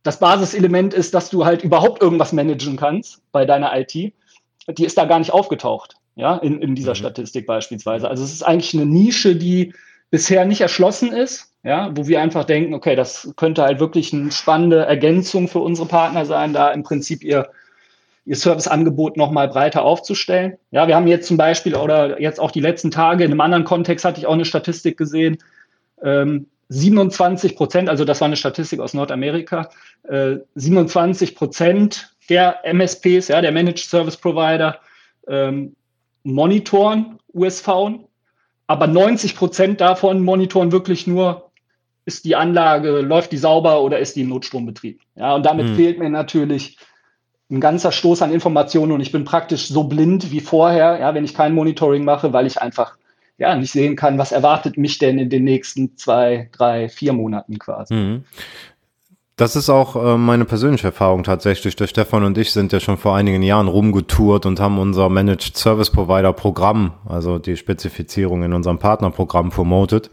[0.03, 3.93] das Basiselement ist, dass du halt überhaupt irgendwas managen kannst bei deiner IT.
[3.93, 6.97] Die ist da gar nicht aufgetaucht, ja, in, in dieser mhm.
[6.97, 8.09] Statistik beispielsweise.
[8.09, 9.75] Also es ist eigentlich eine Nische, die
[10.11, 14.33] bisher nicht erschlossen ist, ja, wo wir einfach denken, okay, das könnte halt wirklich eine
[14.33, 17.51] spannende Ergänzung für unsere Partner sein, da im Prinzip ihr,
[18.25, 20.57] ihr Serviceangebot nochmal breiter aufzustellen.
[20.71, 23.65] Ja, wir haben jetzt zum Beispiel oder jetzt auch die letzten Tage in einem anderen
[23.65, 25.39] Kontext hatte ich auch eine Statistik gesehen,
[26.03, 29.71] ähm, 27 Prozent, also das war eine Statistik aus Nordamerika,
[30.05, 34.79] äh, 27 Prozent der MSPs, ja, der Managed Service Provider,
[35.27, 35.75] ähm,
[36.23, 37.69] monitoren USV,
[38.69, 41.51] aber 90 Prozent davon monitoren wirklich nur,
[42.05, 45.01] ist die Anlage, läuft die sauber oder ist die im Notstrombetrieb.
[45.17, 45.75] Ja, und damit hm.
[45.75, 46.79] fehlt mir natürlich
[47.51, 51.25] ein ganzer Stoß an Informationen und ich bin praktisch so blind wie vorher, ja, wenn
[51.25, 52.97] ich kein Monitoring mache, weil ich einfach
[53.41, 57.59] ja nicht sehen kann, was erwartet mich denn in den nächsten zwei, drei, vier Monaten
[57.59, 57.95] quasi.
[57.95, 58.25] Mhm.
[59.37, 61.75] Das ist auch äh, meine persönliche Erfahrung tatsächlich.
[61.75, 65.57] Der Stefan und ich sind ja schon vor einigen Jahren rumgetourt und haben unser Managed
[65.57, 70.11] Service Provider Programm, also die Spezifizierung in unserem Partnerprogramm promoted.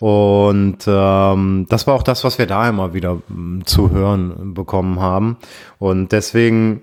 [0.00, 4.98] Und ähm, das war auch das, was wir da immer wieder mm, zu hören bekommen
[4.98, 5.36] haben.
[5.78, 6.80] Und deswegen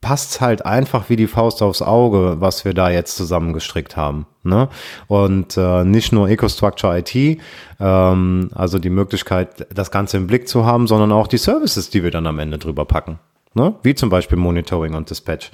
[0.00, 4.26] passt halt einfach wie die Faust aufs Auge, was wir da jetzt zusammengestrickt haben.
[4.42, 4.68] Ne?
[5.08, 7.40] Und äh, nicht nur EcoStructure IT,
[7.80, 12.02] ähm, also die Möglichkeit, das Ganze im Blick zu haben, sondern auch die Services, die
[12.02, 13.18] wir dann am Ende drüber packen.
[13.54, 13.74] Ne?
[13.82, 15.50] Wie zum Beispiel Monitoring und Dispatch.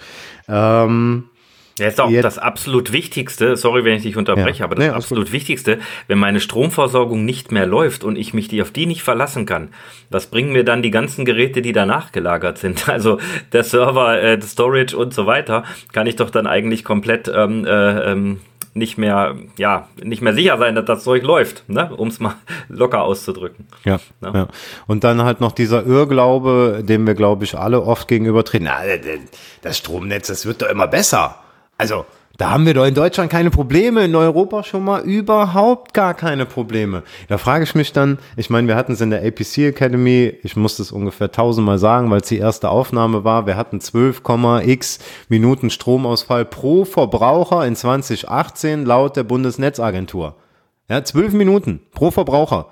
[0.48, 1.24] Ähm,
[1.78, 2.24] ja, ist auch Jetzt.
[2.24, 4.64] das absolut Wichtigste, sorry, wenn ich dich unterbreche, ja.
[4.64, 8.60] aber das nee, absolut, Wichtigste, wenn meine Stromversorgung nicht mehr läuft und ich mich die
[8.60, 9.68] auf die nicht verlassen kann,
[10.10, 12.86] was bringen mir dann die ganzen Geräte, die danach gelagert sind?
[12.92, 13.18] Also
[13.52, 17.64] der Server, äh, der Storage und so weiter, kann ich doch dann eigentlich komplett ähm,
[17.64, 18.40] äh, ähm,
[18.74, 21.94] nicht mehr, ja, nicht mehr sicher sein, dass das Zeug läuft, ne?
[21.94, 22.34] um es mal
[22.68, 23.66] locker auszudrücken.
[23.84, 24.30] Ja, ne?
[24.34, 24.48] ja.
[24.86, 28.66] Und dann halt noch dieser Irrglaube, dem wir, glaube ich, alle oft gegenübertreten.
[28.66, 28.80] Na,
[29.62, 31.36] das Stromnetz, das wird doch immer besser.
[31.78, 32.04] Also,
[32.38, 36.46] da haben wir doch in Deutschland keine Probleme, in Europa schon mal überhaupt gar keine
[36.46, 37.02] Probleme.
[37.28, 40.56] Da frage ich mich dann, ich meine, wir hatten es in der APC Academy, ich
[40.56, 45.68] muss das ungefähr tausendmal sagen, weil es die erste Aufnahme war, wir hatten 12,x Minuten
[45.70, 50.36] Stromausfall pro Verbraucher in 2018 laut der Bundesnetzagentur.
[50.88, 52.68] Ja, 12 Minuten pro Verbraucher.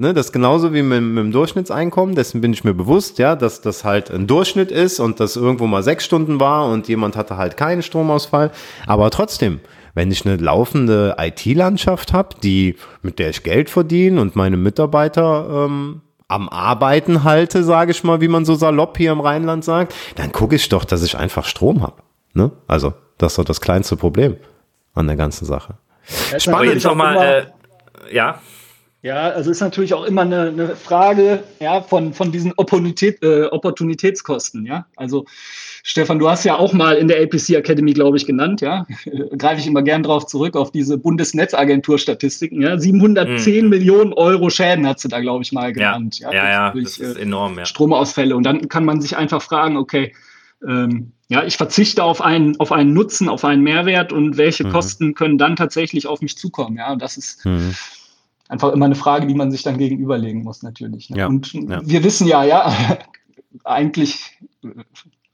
[0.00, 3.36] Ne, das ist genauso wie mit, mit dem Durchschnittseinkommen, dessen bin ich mir bewusst, ja,
[3.36, 7.16] dass das halt ein Durchschnitt ist und das irgendwo mal sechs Stunden war und jemand
[7.16, 8.50] hatte halt keinen Stromausfall.
[8.86, 9.60] Aber trotzdem,
[9.92, 15.66] wenn ich eine laufende IT-Landschaft habe, die, mit der ich Geld verdiene und meine Mitarbeiter
[15.66, 19.94] ähm, am Arbeiten halte, sage ich mal, wie man so salopp hier im Rheinland sagt,
[20.14, 22.02] dann gucke ich doch, dass ich einfach Strom habe.
[22.32, 22.50] Ne?
[22.66, 24.38] Also, das ist doch das kleinste Problem
[24.94, 25.74] an der ganzen Sache.
[26.38, 26.82] Spannend.
[26.84, 27.16] Noch mal,
[28.08, 28.40] äh, ja.
[29.02, 33.44] Ja, also ist natürlich auch immer eine, eine Frage ja, von, von diesen Opportunität, äh,
[33.44, 34.66] Opportunitätskosten.
[34.66, 34.86] Ja?
[34.94, 35.24] Also
[35.82, 38.86] Stefan, du hast ja auch mal in der APC Academy, glaube ich, genannt, ja,
[39.38, 43.70] greife ich immer gern drauf zurück, auf diese Bundesnetzagentur-Statistiken, ja, 710 mhm.
[43.70, 46.18] Millionen Euro Schäden hat sie da, glaube ich, mal genannt.
[46.18, 47.64] Ja, ja, ja durch, das ist äh, enorm, ja.
[47.64, 48.36] Stromausfälle.
[48.36, 50.12] Und dann kann man sich einfach fragen, okay,
[50.66, 54.72] ähm, ja, ich verzichte auf einen, auf einen Nutzen, auf einen Mehrwert und welche mhm.
[54.72, 57.46] Kosten können dann tatsächlich auf mich zukommen, ja, und das ist...
[57.46, 57.74] Mhm
[58.50, 61.08] einfach immer eine Frage, die man sich dann gegenüberlegen muss, natürlich.
[61.08, 61.18] Ne?
[61.18, 61.80] Ja, und ja.
[61.84, 62.98] wir wissen ja, ja,
[63.64, 64.38] eigentlich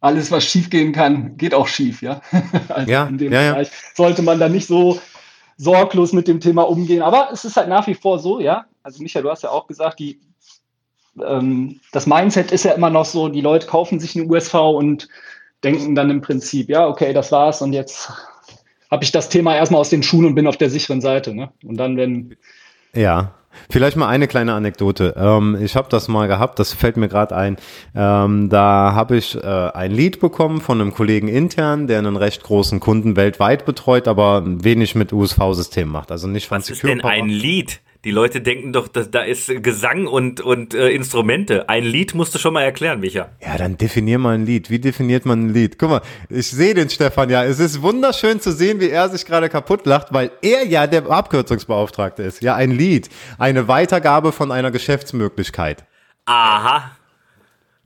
[0.00, 2.20] alles, was schief gehen kann, geht auch schief, ja.
[2.68, 5.00] also ja, in dem ja, Bereich sollte man da nicht so
[5.56, 7.02] sorglos mit dem Thema umgehen.
[7.02, 8.66] Aber es ist halt nach wie vor so, ja.
[8.82, 10.20] Also Michael, du hast ja auch gesagt, die,
[11.24, 15.08] ähm, das Mindset ist ja immer noch so, die Leute kaufen sich eine USV und
[15.64, 18.12] denken dann im Prinzip, ja, okay, das war's und jetzt
[18.90, 21.34] habe ich das Thema erstmal aus den Schuhen und bin auf der sicheren Seite.
[21.34, 21.50] Ne?
[21.64, 22.36] Und dann, wenn
[22.96, 23.32] ja.
[23.70, 25.14] Vielleicht mal eine kleine Anekdote.
[25.16, 27.56] Ähm, ich habe das mal gehabt, das fällt mir gerade ein.
[27.94, 32.42] Ähm, da habe ich äh, ein Lied bekommen von einem Kollegen intern, der einen recht
[32.42, 36.12] großen Kunden weltweit betreut, aber wenig mit USV-Systemen macht.
[36.12, 37.80] Also nicht von Was ist denn ein Lied?
[38.04, 41.68] Die Leute denken doch, dass da ist Gesang und, und äh, Instrumente.
[41.68, 43.30] Ein Lied musst du schon mal erklären, Micha.
[43.40, 44.70] Ja, dann definier mal ein Lied.
[44.70, 45.78] Wie definiert man ein Lied?
[45.78, 47.44] Guck mal, ich sehe den Stefan ja.
[47.44, 51.06] Es ist wunderschön zu sehen, wie er sich gerade kaputt lacht, weil er ja der
[51.06, 52.42] Abkürzungsbeauftragte ist.
[52.42, 53.08] Ja, ein Lied.
[53.38, 55.84] Eine Weitergabe von einer Geschäftsmöglichkeit.
[56.26, 56.95] Aha.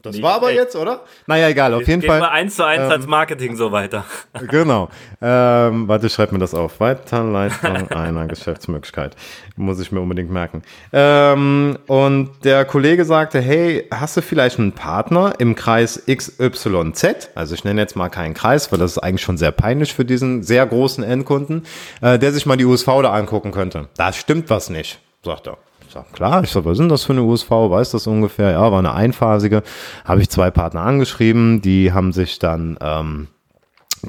[0.03, 0.59] Das Nicht war aber echt.
[0.59, 1.03] jetzt, oder?
[1.27, 2.21] Naja, egal, auf jeden Fall.
[2.21, 4.05] Wir eins zu eins ähm, als Marketing so weiter.
[4.49, 4.89] Genau.
[5.21, 6.81] Ähm, warte, schreib mir das auf.
[6.81, 9.15] Weiterleitung einer Geschäftsmöglichkeit.
[9.57, 10.63] Muss ich mir unbedingt merken.
[10.93, 17.31] Ähm, und der Kollege sagte, hey, hast du vielleicht einen Partner im Kreis XYZ?
[17.35, 20.05] Also ich nenne jetzt mal keinen Kreis, weil das ist eigentlich schon sehr peinlich für
[20.05, 21.67] diesen sehr großen Endkunden,
[22.01, 23.89] äh, der sich mal die USV da angucken könnte.
[23.97, 25.59] Da stimmt was nicht, sagt er.
[25.93, 27.51] Sag, klar, ich sag, was sind das für eine USV?
[27.51, 28.53] Weiß das ungefähr?
[28.53, 29.65] Ja, war eine einphasige.
[30.05, 33.27] Habe ich zwei Partner angeschrieben, die haben sich dann, ähm,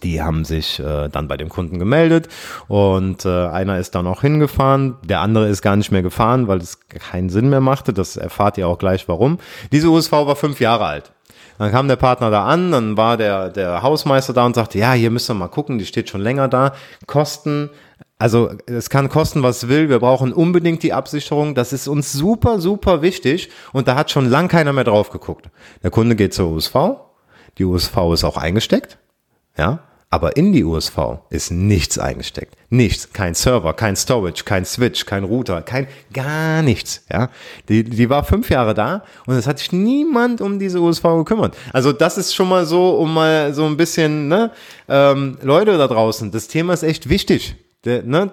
[0.04, 2.28] die haben sich äh, dann bei dem Kunden gemeldet
[2.68, 6.60] und äh, einer ist dann auch hingefahren, der andere ist gar nicht mehr gefahren, weil
[6.60, 7.94] es keinen Sinn mehr machte.
[7.94, 9.40] Das erfahrt ihr auch gleich warum.
[9.72, 11.12] Diese USV war fünf Jahre alt.
[11.58, 14.94] Dann kam der Partner da an, dann war der, der Hausmeister da und sagte, ja,
[14.94, 16.74] hier müsst ihr mal gucken, die steht schon länger da.
[17.08, 17.70] Kosten
[18.18, 19.90] also es kann kosten, was will.
[19.90, 21.56] Wir brauchen unbedingt die Absicherung.
[21.56, 23.50] Das ist uns super, super wichtig.
[23.74, 25.50] Und da hat schon lang keiner mehr drauf geguckt.
[25.82, 26.76] Der Kunde geht zur USV.
[27.58, 29.00] Die USV ist auch eingesteckt.
[29.58, 29.80] Ja.
[30.14, 30.98] Aber in die USV
[31.30, 32.58] ist nichts eingesteckt.
[32.70, 33.14] Nichts.
[33.14, 37.30] Kein Server, kein Storage, kein Switch, kein Router, kein, gar nichts, ja.
[37.70, 41.56] Die, die war fünf Jahre da und es hat sich niemand um diese USV gekümmert.
[41.72, 44.52] Also das ist schon mal so, um mal so ein bisschen, ne,
[44.90, 47.56] ähm, Leute da draußen, das Thema ist echt wichtig.
[47.86, 48.32] Der, ne,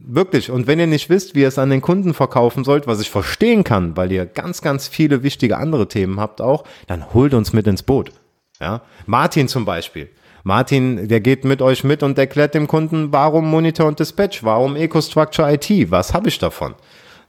[0.00, 0.50] wirklich.
[0.50, 3.10] Und wenn ihr nicht wisst, wie ihr es an den Kunden verkaufen sollt, was ich
[3.10, 7.52] verstehen kann, weil ihr ganz, ganz viele wichtige andere Themen habt auch, dann holt uns
[7.52, 8.12] mit ins Boot.
[8.60, 10.08] Ja, Martin zum Beispiel.
[10.42, 14.76] Martin, der geht mit euch mit und erklärt dem Kunden, warum Monitor und Dispatch, warum
[14.76, 16.74] EcoStructure IT, was habe ich davon?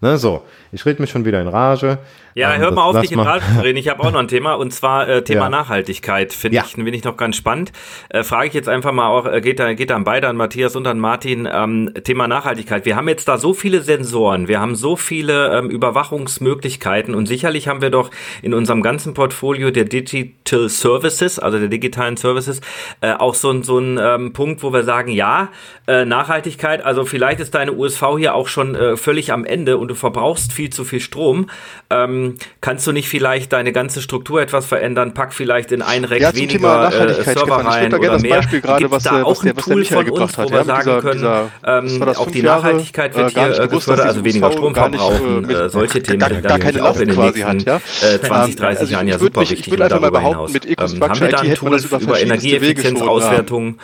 [0.02, 1.98] Ne, so, ich rede mich schon wieder in Rage.
[2.36, 3.80] Ja, ähm, hör mal auf, dich in Rage zu reden.
[3.80, 5.50] Ich habe auch noch ein Thema und zwar äh, Thema ja.
[5.50, 6.34] Nachhaltigkeit.
[6.34, 6.64] Finde ja.
[6.66, 7.72] ich, finde ich noch ganz spannend.
[8.10, 10.76] Äh, Frage ich jetzt einfach mal auch, äh, geht da, geht dann beide an Matthias
[10.76, 11.48] und an Martin.
[11.52, 12.86] Ähm, Thema Nachhaltigkeit.
[12.86, 17.70] Wir haben jetzt da so viele Sensoren, wir haben so viele ähm, Überwachungsmöglichkeiten und sicherlich
[17.70, 18.12] haben wir doch
[18.42, 22.60] in unserem ganzen Portfolio der Digital Services, also der digitalen Services,
[23.00, 25.50] äh, auch so, so ein ähm, Punkt, wo wir sagen, ja,
[25.88, 29.88] äh, Nachhaltigkeit, also vielleicht ist deine USV hier auch schon äh, völlig am Ende und
[29.88, 31.50] du verbrauchst viel zu viel Strom.
[31.90, 32.19] Ähm,
[32.62, 35.14] kannst du nicht vielleicht deine ganze Struktur etwas verändern?
[35.14, 38.38] Pack vielleicht in ein Rack ja, weniger äh, Server rein oder mehr.
[38.38, 41.14] Beispiel gerade, was, da auch ein was Tool von uns, wo wir sagen dieser, können,
[41.14, 46.02] dieser, ähm, auch die Nachhaltigkeit wird äh, hier gefördert, also weniger Strom verbrauchen, äh, solche
[46.04, 47.80] Themen gar, gar keine auch in den nächsten ja?
[47.80, 49.60] 20, 30 also Jahren ja super wichtig.
[49.62, 53.80] Ich würde einfach mal behaupten, mit EcoStructure haben wir da ein Tool über Energieeffizienzauswertung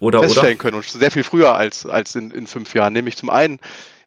[0.00, 2.92] oder feststellen können und sehr viel früher als als in, in fünf Jahren.
[2.92, 3.58] Nämlich zum einen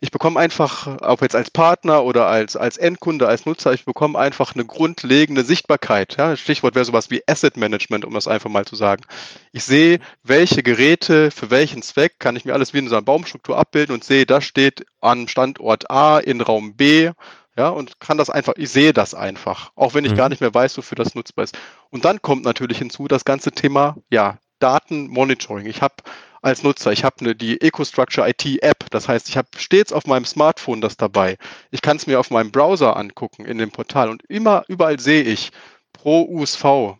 [0.04, 4.18] ich bekomme einfach, ob jetzt als Partner oder als, als Endkunde, als Nutzer, ich bekomme
[4.18, 6.18] einfach eine grundlegende Sichtbarkeit.
[6.18, 6.36] Ja?
[6.36, 9.04] Stichwort wäre sowas wie Asset Management, um das einfach mal zu sagen.
[9.52, 13.04] Ich sehe, welche Geräte, für welchen Zweck, kann ich mir alles wie in so einer
[13.04, 17.12] Baumstruktur abbilden und sehe, das steht an Standort A in Raum B
[17.56, 20.18] ja, und kann das einfach, ich sehe das einfach, auch wenn ich mhm.
[20.18, 21.56] gar nicht mehr weiß, wofür das nutzbar ist.
[21.92, 25.68] Und dann kommt natürlich hinzu das ganze Thema, ja, Datenmonitoring.
[25.68, 25.96] Ich habe
[26.42, 26.92] als Nutzer.
[26.92, 28.90] Ich habe eine, die EcoStructure IT App.
[28.90, 31.38] Das heißt, ich habe stets auf meinem Smartphone das dabei.
[31.70, 35.24] Ich kann es mir auf meinem Browser angucken in dem Portal und immer überall sehe
[35.24, 35.52] ich
[35.94, 36.98] pro USV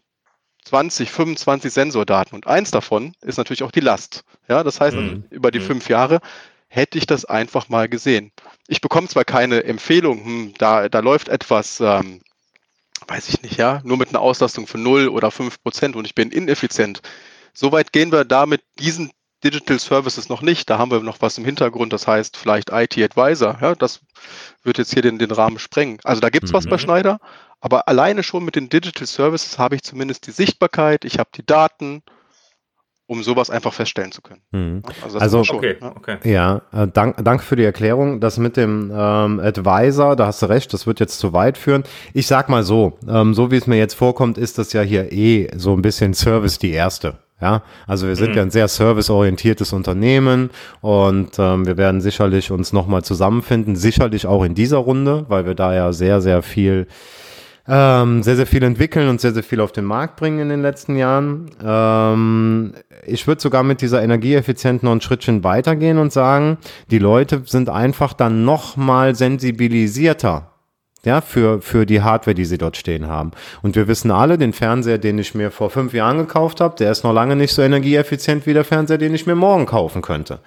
[0.66, 4.24] 20, 25 Sensordaten und eins davon ist natürlich auch die Last.
[4.48, 5.24] Ja, das heißt, mhm.
[5.30, 5.64] über die mhm.
[5.64, 6.20] fünf Jahre
[6.68, 8.32] hätte ich das einfach mal gesehen.
[8.68, 12.22] Ich bekomme zwar keine Empfehlung, hm, da, da läuft etwas, ähm,
[13.08, 16.16] weiß ich nicht, ja, nur mit einer Auslastung von 0 oder 5 Prozent und ich
[16.16, 17.02] bin ineffizient.
[17.54, 19.12] Soweit gehen wir da mit diesen
[19.44, 20.70] Digital Services noch nicht.
[20.70, 23.58] Da haben wir noch was im Hintergrund, das heißt vielleicht IT Advisor.
[23.62, 24.02] Ja, das
[24.64, 26.00] wird jetzt hier den, den Rahmen sprengen.
[26.04, 26.58] Also da gibt es mhm.
[26.58, 26.80] was bei mhm.
[26.80, 27.20] Schneider,
[27.60, 31.46] aber alleine schon mit den Digital Services habe ich zumindest die Sichtbarkeit, ich habe die
[31.46, 32.02] Daten,
[33.12, 34.42] um sowas einfach feststellen zu können.
[34.52, 34.84] Mhm.
[35.04, 36.18] Also, also schon, okay, ja, okay.
[36.24, 38.22] ja äh, dank, danke für die Erklärung.
[38.22, 41.84] Das mit dem ähm, Advisor, da hast du recht, das wird jetzt zu weit führen.
[42.14, 45.12] Ich sag mal so, ähm, so wie es mir jetzt vorkommt, ist das ja hier
[45.12, 47.18] eh so ein bisschen Service die erste.
[47.42, 48.36] Ja, also wir sind mhm.
[48.36, 50.52] ja ein sehr serviceorientiertes Unternehmen
[50.82, 55.56] und ähm, wir werden sicherlich uns nochmal zusammenfinden, sicherlich auch in dieser Runde, weil wir
[55.56, 56.88] da ja sehr, sehr viel
[57.68, 60.62] ähm, sehr, sehr viel entwickeln und sehr, sehr viel auf den Markt bringen in den
[60.62, 61.52] letzten Jahren.
[61.64, 62.74] Ähm,
[63.06, 66.58] ich würde sogar mit dieser Energieeffizienten noch ein Schrittchen weitergehen und sagen,
[66.90, 70.51] die Leute sind einfach dann nochmal sensibilisierter
[71.06, 73.32] ja, für, für die Hardware, die sie dort stehen haben.
[73.62, 76.92] Und wir wissen alle, den Fernseher, den ich mir vor fünf Jahren gekauft habe, der
[76.92, 80.40] ist noch lange nicht so energieeffizient wie der Fernseher, den ich mir morgen kaufen könnte.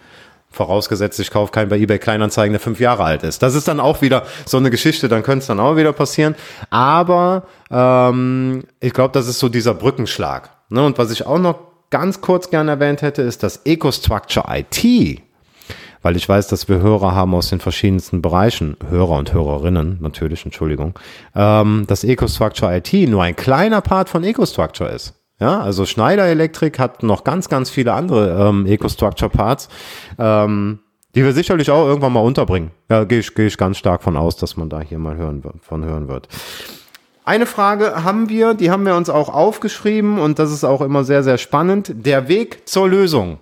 [0.51, 3.43] Vorausgesetzt, ich kaufe keinen bei eBay Kleinanzeigen, der fünf Jahre alt ist.
[3.43, 6.37] Das ist dann auch wieder so eine Geschichte, dann könnte es dann auch wieder passieren.
[6.71, 10.51] Aber ähm, ich glaube, das ist so dieser Brückenschlag.
[10.69, 10.85] Ne?
[10.85, 11.59] Und was ich auch noch
[11.91, 15.24] ganz kurz gerne erwähnt hätte, ist, dass EcoStructure IT
[16.05, 20.45] weil ich weiß, dass wir Hörer haben aus den verschiedensten Bereichen, Hörer und Hörerinnen natürlich,
[20.45, 20.99] Entschuldigung,
[21.35, 25.15] ähm, dass EcoStructure IT nur ein kleiner Part von EcoStructure ist.
[25.41, 29.71] Ja, also Schneider Elektrik hat noch ganz, ganz viele andere ähm, EcoStructure Parts,
[30.19, 30.81] ähm,
[31.15, 32.71] die wir sicherlich auch irgendwann mal unterbringen.
[32.91, 35.43] Ja, gehe ich, geh ich ganz stark von aus, dass man da hier mal hören,
[35.63, 36.29] von hören wird.
[37.25, 41.03] Eine Frage haben wir, die haben wir uns auch aufgeschrieben und das ist auch immer
[41.03, 41.95] sehr, sehr spannend.
[41.95, 43.39] Der Weg zur Lösung.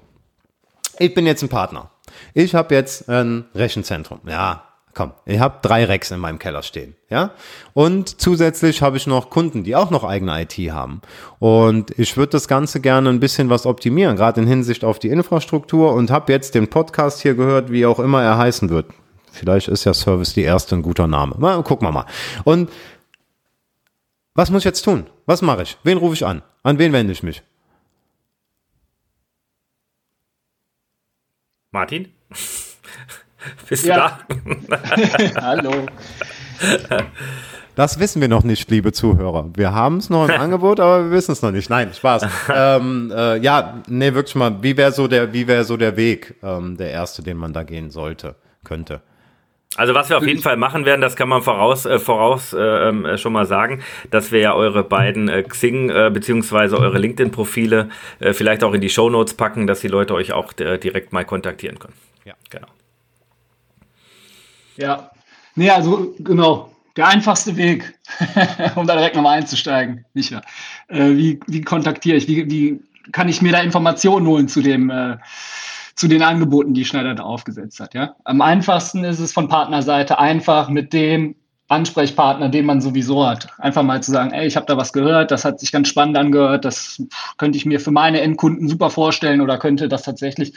[1.01, 1.91] Ich bin jetzt ein Partner.
[2.35, 4.21] Ich habe jetzt ein Rechenzentrum.
[4.27, 4.65] Ja,
[4.95, 7.33] komm, ich habe drei Racks in meinem Keller stehen, ja.
[7.75, 11.01] Und zusätzlich habe ich noch Kunden, die auch noch eigene IT haben.
[11.39, 15.09] Und ich würde das Ganze gerne ein bisschen was optimieren, gerade in Hinsicht auf die
[15.09, 18.87] Infrastruktur und habe jetzt den Podcast hier gehört, wie auch immer er heißen wird.
[19.31, 21.35] Vielleicht ist ja Service die erste ein guter Name.
[21.39, 22.07] Mal, gucken wir mal.
[22.45, 22.71] Und
[24.35, 25.07] was muss ich jetzt tun?
[25.27, 25.79] Was mache ich?
[25.85, 26.43] Wen rufe ich an?
[26.63, 27.43] An wen wende ich mich?
[31.71, 32.09] Martin?
[33.69, 34.21] Bist ja.
[34.29, 35.41] du da?
[35.41, 35.87] Hallo.
[37.75, 39.49] Das wissen wir noch nicht, liebe Zuhörer.
[39.55, 41.71] Wir haben es noch im Angebot, aber wir wissen es noch nicht.
[41.71, 42.27] Nein, Spaß.
[42.55, 46.35] ähm, äh, ja, nee, wirklich mal, wie wäre so der, wie wäre so der Weg,
[46.43, 49.01] ähm, der erste, den man da gehen sollte, könnte?
[49.77, 52.59] Also was wir auf jeden Fall machen werden, das kann man voraus, äh, voraus äh,
[52.59, 57.89] äh, schon mal sagen, dass wir ja eure beiden äh, Xing äh, beziehungsweise eure LinkedIn-Profile
[58.21, 61.15] äh, vielleicht auch in die Show Notes packen, dass die Leute euch auch äh, direkt
[61.15, 61.95] mal kontaktieren können.
[62.25, 62.69] Ja, genau.
[64.77, 65.11] Ja,
[65.55, 67.99] nee, also genau, der einfachste Weg,
[68.77, 70.43] um da direkt nochmal einzusteigen, Micha.
[70.89, 72.81] Äh, wie, wie kontaktiere ich, wie, wie
[73.13, 75.19] kann ich mir da Informationen holen zu dem äh,
[75.95, 77.95] zu den Angeboten, die Schneider da aufgesetzt hat.
[77.95, 78.17] Ja?
[78.25, 81.37] Am einfachsten ist es von Partnerseite einfach mit dem
[81.73, 83.49] Ansprechpartner, den man sowieso hat.
[83.59, 86.17] Einfach mal zu sagen, ey, ich habe da was gehört, das hat sich ganz spannend
[86.17, 87.03] angehört, das
[87.39, 90.53] könnte ich mir für meine Endkunden super vorstellen oder könnte das tatsächlich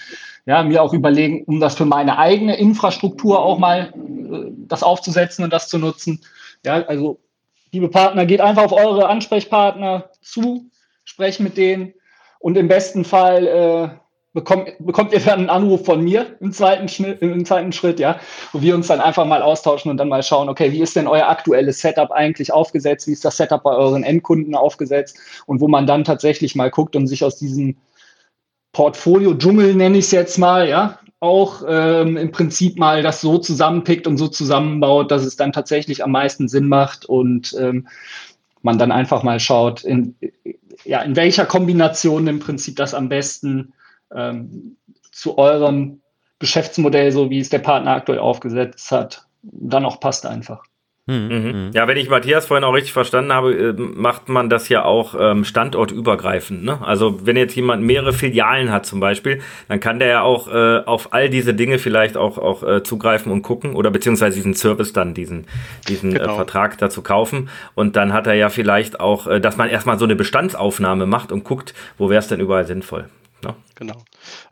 [0.45, 5.43] ja, mir auch überlegen, um das für meine eigene Infrastruktur auch mal äh, das aufzusetzen
[5.43, 6.21] und das zu nutzen.
[6.63, 7.19] Ja, also
[7.71, 10.69] liebe Partner, geht einfach auf eure Ansprechpartner zu,
[11.03, 11.93] sprecht mit denen
[12.39, 14.04] und im besten Fall äh,
[14.35, 18.19] bekommt, bekommt ihr dann einen Anruf von mir im zweiten, Schnitt, im zweiten Schritt, ja,
[18.51, 21.07] wo wir uns dann einfach mal austauschen und dann mal schauen, okay, wie ist denn
[21.07, 23.07] euer aktuelles Setup eigentlich aufgesetzt?
[23.07, 25.17] Wie ist das Setup bei euren Endkunden aufgesetzt?
[25.47, 27.77] Und wo man dann tatsächlich mal guckt und sich aus diesem
[28.73, 34.05] Portfolio-Dschungel, nenne ich es jetzt mal, ja, auch ähm, im Prinzip mal das so zusammenpickt
[34.05, 37.87] und so zusammenbaut, dass es dann tatsächlich am meisten Sinn macht und ähm,
[38.61, 40.15] man dann einfach mal schaut, in,
[40.83, 43.73] ja, in welcher Kombination im Prinzip das am besten
[44.15, 44.77] ähm,
[45.11, 46.01] zu eurem
[46.39, 50.63] Geschäftsmodell, so wie es der Partner aktuell aufgesetzt hat, dann auch passt einfach.
[51.07, 51.15] Mhm.
[51.15, 51.71] mhm.
[51.73, 55.13] Ja, wenn ich Matthias vorhin auch richtig verstanden habe, äh, macht man das ja auch
[55.19, 56.63] ähm, standortübergreifend.
[56.63, 56.79] Ne?
[56.83, 60.79] Also wenn jetzt jemand mehrere Filialen hat zum Beispiel, dann kann der ja auch äh,
[60.83, 64.93] auf all diese Dinge vielleicht auch, auch äh, zugreifen und gucken oder beziehungsweise diesen Service
[64.93, 65.45] dann, diesen,
[65.87, 66.33] diesen äh, genau.
[66.33, 67.49] äh, Vertrag dazu kaufen.
[67.75, 71.31] Und dann hat er ja vielleicht auch, äh, dass man erstmal so eine Bestandsaufnahme macht
[71.31, 73.09] und guckt, wo wäre es denn überall sinnvoll.
[73.45, 73.55] Ne?
[73.75, 74.03] Genau.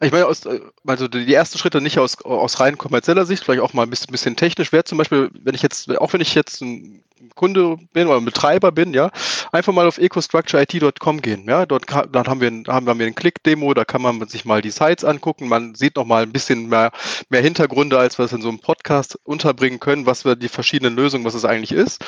[0.01, 3.61] Ich meine, aus, äh, also die ersten Schritte nicht aus, aus rein kommerzieller Sicht, vielleicht
[3.61, 6.35] auch mal ein bisschen, bisschen technisch wäre zum Beispiel, wenn ich jetzt, auch wenn ich
[6.35, 7.03] jetzt ein
[7.35, 9.09] Kunde bin oder ein Betreiber bin, ja,
[9.51, 11.45] einfach mal auf ecostructureit.com gehen.
[11.47, 14.71] Ja, dort dann haben wir, haben wir eine Klick-Demo, da kann man sich mal die
[14.71, 15.47] Sites angucken.
[15.47, 16.91] Man sieht noch mal ein bisschen mehr,
[17.29, 20.95] mehr Hintergründe, als wir es in so einem Podcast unterbringen können, was wir die verschiedenen
[20.95, 22.03] Lösungen, was es eigentlich ist.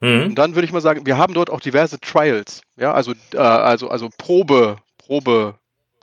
[0.00, 0.26] Mhm.
[0.26, 3.38] Und dann würde ich mal sagen, wir haben dort auch diverse Trials, ja, also, äh,
[3.38, 5.54] also, also Probe, Probe,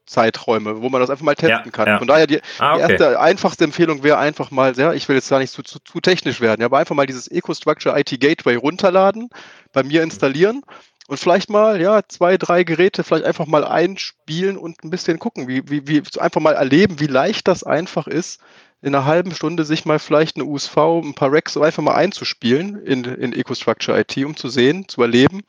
[0.07, 1.87] Zeiträume, wo man das einfach mal testen ja, kann.
[1.87, 1.97] Ja.
[1.99, 2.85] Von daher die, ah, okay.
[2.87, 5.79] die, erste einfachste Empfehlung wäre einfach mal, ja, ich will jetzt gar nicht zu, zu,
[5.79, 9.29] zu technisch werden, aber einfach mal dieses EcoStructure IT Gateway runterladen,
[9.73, 10.63] bei mir installieren
[11.07, 15.47] und vielleicht mal, ja, zwei, drei Geräte vielleicht einfach mal einspielen und ein bisschen gucken,
[15.47, 18.41] wie, wie, wie einfach mal erleben, wie leicht das einfach ist,
[18.81, 22.81] in einer halben Stunde sich mal vielleicht eine USV, ein paar Racks einfach mal einzuspielen
[22.83, 25.41] in, in EcoStructure IT, um zu sehen, zu erleben,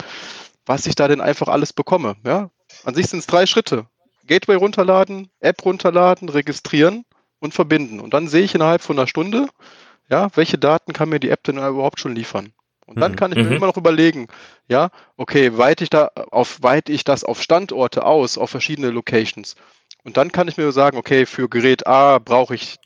[0.65, 2.17] was ich da denn einfach alles bekomme.
[2.25, 2.51] Ja?
[2.85, 3.87] An sich sind es drei Schritte.
[4.29, 7.05] Gateway runterladen, App runterladen, registrieren
[7.41, 7.99] und verbinden.
[7.99, 9.49] Und dann sehe ich innerhalb von einer Stunde,
[10.09, 12.53] ja, welche Daten kann mir die App denn überhaupt schon liefern.
[12.87, 13.17] Und dann mhm.
[13.17, 13.57] kann ich mir mhm.
[13.57, 14.29] immer noch überlegen,
[14.69, 19.57] ja, okay, weite ich da auf, weite ich das auf Standorte aus, auf verschiedene Locations.
[20.05, 22.77] Und dann kann ich mir sagen, okay, für Gerät A brauche ich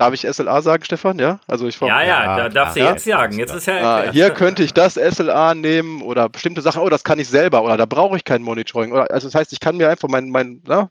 [0.00, 1.18] Darf ich SLA sagen, Stefan?
[1.18, 2.92] Ja, also ich Ja, ja, ja da darfst du ja?
[2.92, 3.38] jetzt sagen.
[3.38, 6.80] Jetzt ist ja ah, hier könnte ich das SLA nehmen oder bestimmte Sachen.
[6.80, 8.92] Oh, das kann ich selber oder da brauche ich kein Monitoring.
[8.92, 10.88] Oder, also das heißt, ich kann mir einfach mein, mein, na,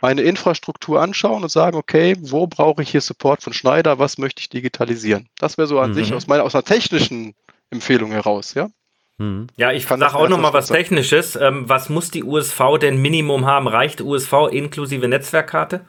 [0.00, 4.00] meine Infrastruktur anschauen und sagen, okay, wo brauche ich hier Support von Schneider?
[4.00, 5.28] Was möchte ich digitalisieren?
[5.38, 5.94] Das wäre so an mhm.
[5.94, 7.36] sich aus meiner aus einer technischen
[7.70, 8.68] Empfehlung heraus, ja.
[9.18, 9.46] Mhm.
[9.56, 11.36] Ja, ich sage auch noch mal was Technisches.
[11.36, 13.68] Ähm, was muss die USV denn Minimum haben?
[13.68, 15.82] Reicht USV inklusive Netzwerkkarte?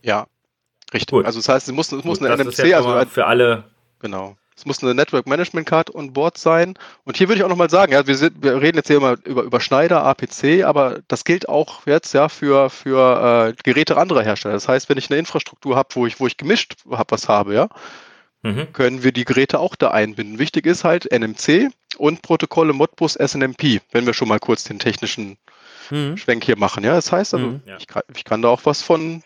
[0.00, 0.26] Ja,
[0.92, 1.10] Richtig.
[1.10, 1.26] Gut.
[1.26, 3.64] Also das heißt, es muss, es muss Gut, eine NMC, also für alle.
[4.00, 4.36] Genau.
[4.54, 6.74] Es muss eine Network Management Card on Board sein.
[7.04, 9.16] Und hier würde ich auch nochmal sagen, ja, wir, sind, wir reden jetzt hier immer
[9.24, 14.22] über, über Schneider, APC, aber das gilt auch jetzt ja für, für äh, Geräte anderer
[14.22, 14.54] Hersteller.
[14.54, 17.54] Das heißt, wenn ich eine Infrastruktur habe, wo ich, wo ich gemischt habe, was habe,
[17.54, 17.68] ja,
[18.42, 18.72] mhm.
[18.72, 20.38] können wir die Geräte auch da einbinden.
[20.38, 25.38] Wichtig ist halt NMC und Protokolle Modbus SNMP, wenn wir schon mal kurz den technischen
[25.90, 26.18] mhm.
[26.18, 26.84] Schwenk hier machen.
[26.84, 27.62] Ja, das heißt also, mhm.
[27.78, 29.22] ich, kann, ich kann da auch was von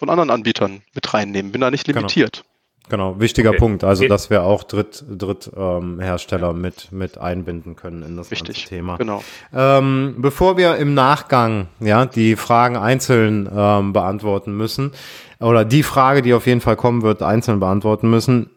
[0.00, 1.52] von anderen Anbietern mit reinnehmen.
[1.52, 1.98] Bin da nicht genau.
[1.98, 2.42] limitiert.
[2.88, 3.20] Genau, genau.
[3.20, 3.58] wichtiger okay.
[3.58, 3.84] Punkt.
[3.84, 8.56] Also, dass wir auch Dritt, Dritthersteller ähm, mit, mit einbinden können in das Wichtig.
[8.56, 8.96] ganze Thema.
[8.96, 9.22] Genau.
[9.54, 14.92] Ähm, bevor wir im Nachgang ja die Fragen einzeln ähm, beantworten müssen,
[15.38, 18.50] oder die Frage, die auf jeden Fall kommen wird, einzeln beantworten müssen.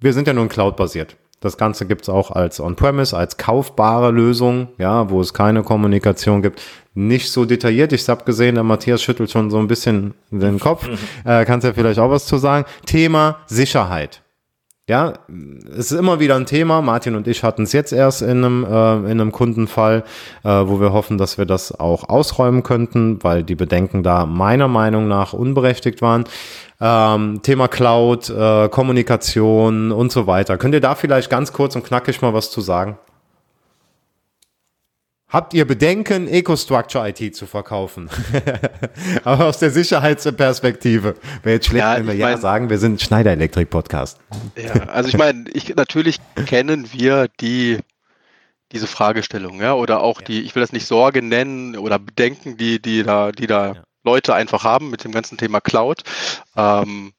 [0.00, 1.16] Wir sind ja nun Cloud-basiert.
[1.42, 6.62] Das Ganze gibt's auch als On-Premise, als kaufbare Lösung, ja, wo es keine Kommunikation gibt.
[6.94, 7.92] Nicht so detailliert.
[7.92, 10.88] Ich habe gesehen, der Matthias schüttelt schon so ein bisschen den Kopf.
[11.24, 12.64] äh, kannst ja vielleicht auch was zu sagen.
[12.86, 14.22] Thema Sicherheit.
[14.88, 15.12] Ja,
[15.70, 16.82] es ist immer wieder ein Thema.
[16.82, 20.02] Martin und ich hatten es jetzt erst in einem, äh, in einem Kundenfall,
[20.42, 24.66] äh, wo wir hoffen, dass wir das auch ausräumen könnten, weil die Bedenken da meiner
[24.66, 26.24] Meinung nach unberechtigt waren.
[26.80, 30.58] Ähm, Thema Cloud, äh, Kommunikation und so weiter.
[30.58, 32.98] Könnt ihr da vielleicht ganz kurz und knackig mal was zu sagen?
[35.32, 38.10] Habt ihr Bedenken, EcoStructure IT zu verkaufen?
[39.24, 41.14] Aber aus der Sicherheitsperspektive.
[41.42, 44.18] Wäre jetzt schlecht, ja, wenn wir ja mein, sagen, wir sind Schneider-Elektrik-Podcast.
[44.56, 47.78] Ja, also ich meine, ich, natürlich kennen wir die,
[48.72, 50.26] diese Fragestellung, ja, oder auch ja.
[50.26, 53.82] die, ich will das nicht Sorge nennen oder Bedenken, die, die da, die da ja.
[54.04, 56.02] Leute einfach haben mit dem ganzen Thema Cloud.
[56.58, 57.14] Ähm,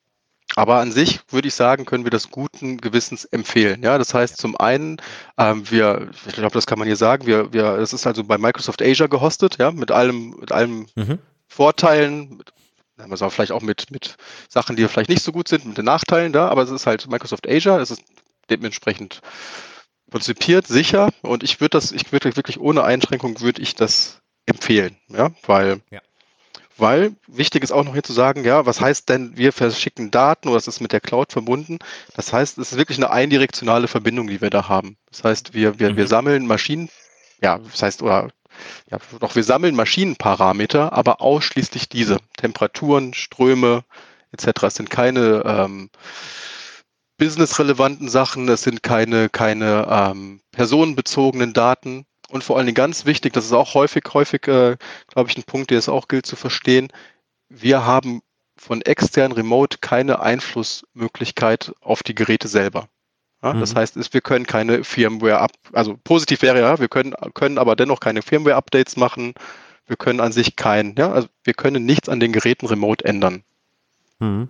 [0.56, 3.82] aber an sich würde ich sagen, können wir das guten Gewissens empfehlen.
[3.84, 4.98] Ja, das heißt zum einen,
[5.38, 8.38] ähm, wir, ich glaube, das kann man hier sagen, wir, wir, das ist also bei
[8.38, 11.20] Microsoft Azure gehostet, ja, mit allem, mit allem mhm.
[11.48, 12.52] Vorteilen, mit,
[12.98, 16.34] also vielleicht auch mit, mit Sachen, die vielleicht nicht so gut sind, mit den Nachteilen
[16.34, 18.04] da, aber es ist halt Microsoft Azure, es ist
[18.50, 19.22] dementsprechend
[20.12, 24.98] konzipiert, sicher und ich würde das, ich würde wirklich ohne Einschränkung würde ich das empfehlen,
[25.08, 26.02] ja, weil ja.
[26.78, 30.48] Weil wichtig ist auch noch hier zu sagen, ja, was heißt denn, wir verschicken Daten
[30.48, 31.80] oder es ist mit der Cloud verbunden?
[32.16, 34.98] Das heißt, es ist wirklich eine eindirektionale Verbindung, die wir da haben.
[35.10, 35.98] Das heißt, wir, wir, mhm.
[35.98, 36.90] wir sammeln Maschinen,
[37.42, 38.30] ja, das heißt, oder
[38.90, 42.18] ja, doch wir sammeln Maschinenparameter, aber ausschließlich diese.
[42.38, 43.84] Temperaturen, Ströme
[44.32, 44.64] etc.
[44.64, 45.90] Es sind keine ähm,
[47.18, 53.34] businessrelevanten Sachen, es sind keine, keine ähm, personenbezogenen Daten, und vor allen Dingen ganz wichtig,
[53.34, 54.76] das ist auch häufig, häufig, äh,
[55.08, 56.88] glaube ich, ein Punkt, der es auch gilt zu verstehen.
[57.48, 58.24] Wir haben
[58.58, 62.90] von extern Remote keine Einflussmöglichkeit auf die Geräte selber.
[63.44, 63.60] Ja, mhm.
[63.60, 67.76] Das heißt, wir können keine Firmware ab, also positiv wäre ja, wir können, können aber
[67.76, 69.36] dennoch keine Firmware-Updates machen.
[69.86, 73.44] Wir können an sich kein, ja, also wir können nichts an den Geräten remote ändern.
[74.18, 74.50] Mhm.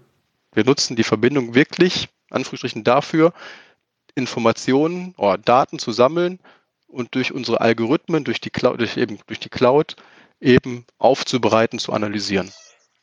[0.54, 3.34] Wir nutzen die Verbindung wirklich, Anführungsstrichen dafür,
[4.16, 6.40] Informationen oder Daten zu sammeln
[6.94, 9.96] und durch unsere Algorithmen, durch die Cloud, durch eben durch die Cloud
[10.40, 12.52] eben aufzubereiten, zu analysieren.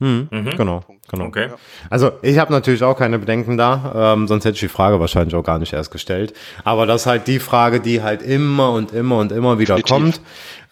[0.00, 0.50] Hm, mhm.
[0.56, 1.26] Genau, genau.
[1.26, 1.50] Okay.
[1.90, 5.34] Also ich habe natürlich auch keine Bedenken da, ähm, sonst hätte ich die Frage wahrscheinlich
[5.34, 6.32] auch gar nicht erst gestellt.
[6.64, 10.20] Aber das ist halt die Frage, die halt immer und immer und immer wieder Definitiv.
[10.20, 10.20] kommt.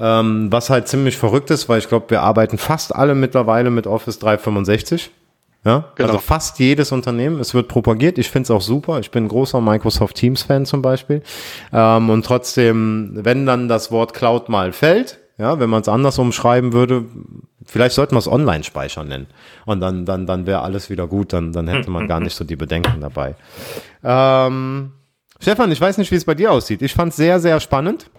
[0.01, 3.87] Ähm, was halt ziemlich verrückt ist, weil ich glaube, wir arbeiten fast alle mittlerweile mit
[3.87, 5.11] Office 365.
[5.65, 6.09] Ja, genau.
[6.09, 7.41] also fast jedes Unternehmen.
[7.41, 8.17] Es wird propagiert.
[8.19, 9.01] Ich finde es auch super.
[9.01, 11.23] Ich bin ein großer Microsoft Teams Fan zum Beispiel.
[11.73, 16.19] Ähm, und trotzdem, wenn dann das Wort Cloud mal fällt, ja, wenn man es anders
[16.19, 17.05] umschreiben würde,
[17.65, 19.27] vielleicht sollten wir es Online-Speicher nennen.
[19.67, 21.33] Und dann, dann, dann wäre alles wieder gut.
[21.33, 23.35] Dann, dann hätte man gar nicht so die Bedenken dabei.
[24.03, 24.93] Ähm,
[25.41, 26.83] Stefan, ich weiß nicht, wie es bei dir aussieht.
[26.83, 28.11] Ich fand es sehr, sehr spannend.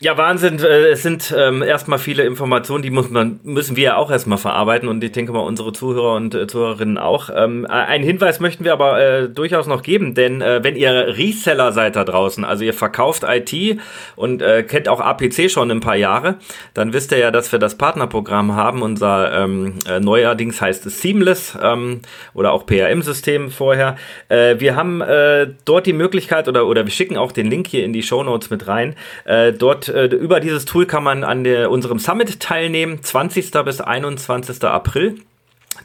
[0.00, 0.58] Ja, Wahnsinn.
[0.58, 4.38] Äh, es sind ähm, erstmal viele Informationen, die muss man, müssen wir ja auch erstmal
[4.38, 7.30] verarbeiten und ich denke mal unsere Zuhörer und äh, Zuhörerinnen auch.
[7.32, 11.70] Ähm, einen Hinweis möchten wir aber äh, durchaus noch geben, denn äh, wenn ihr Reseller
[11.70, 13.78] seid da draußen, also ihr verkauft IT
[14.16, 16.38] und äh, kennt auch APC schon ein paar Jahre,
[16.74, 18.82] dann wisst ihr ja, dass wir das Partnerprogramm haben.
[18.82, 22.00] Unser ähm, äh, neuerdings heißt es Seamless ähm,
[22.34, 23.94] oder auch PRM-System vorher.
[24.28, 27.84] Äh, wir haben äh, dort die Möglichkeit oder, oder wir schicken auch den Link hier
[27.84, 28.96] in die Show Notes mit rein.
[29.24, 33.50] Äh, dort äh, über dieses Tool kann man an der, unserem Summit teilnehmen, 20.
[33.64, 34.62] bis 21.
[34.64, 35.20] April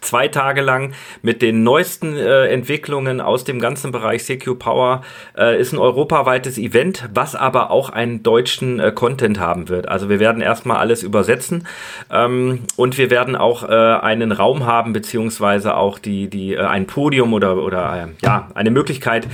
[0.01, 5.01] zwei Tage lang mit den neuesten äh, Entwicklungen aus dem ganzen Bereich CQ Power.
[5.37, 9.87] Äh, ist ein europaweites Event, was aber auch einen deutschen äh, Content haben wird.
[9.87, 11.67] Also wir werden erstmal alles übersetzen
[12.11, 16.87] ähm, und wir werden auch äh, einen Raum haben, beziehungsweise auch die, die, äh, ein
[16.87, 19.27] Podium oder, oder äh, ja, eine Möglichkeit,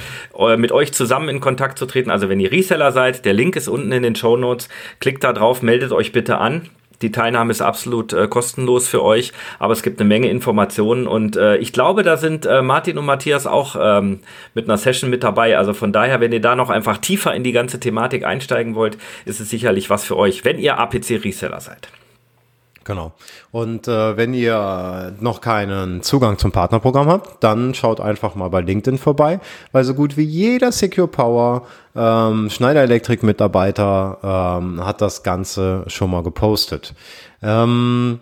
[0.58, 2.10] mit euch zusammen in Kontakt zu treten.
[2.10, 4.70] Also wenn ihr Reseller seid, der Link ist unten in den Show Notes.
[5.00, 6.70] Klickt da drauf, meldet euch bitte an.
[7.02, 11.36] Die Teilnahme ist absolut äh, kostenlos für euch, aber es gibt eine Menge Informationen und
[11.36, 14.20] äh, ich glaube, da sind äh, Martin und Matthias auch ähm,
[14.54, 15.58] mit einer Session mit dabei.
[15.58, 18.98] Also von daher, wenn ihr da noch einfach tiefer in die ganze Thematik einsteigen wollt,
[19.26, 21.90] ist es sicherlich was für euch, wenn ihr APC-Reseller seid.
[22.86, 23.14] Genau.
[23.52, 28.62] Und äh, wenn ihr noch keinen Zugang zum Partnerprogramm habt, dann schaut einfach mal bei
[28.62, 29.40] LinkedIn vorbei,
[29.72, 31.64] weil so gut wie jeder Secure Power
[31.96, 36.94] ähm, Schneider Elektrik Mitarbeiter ähm, hat das Ganze schon mal gepostet.
[37.42, 38.20] Ähm,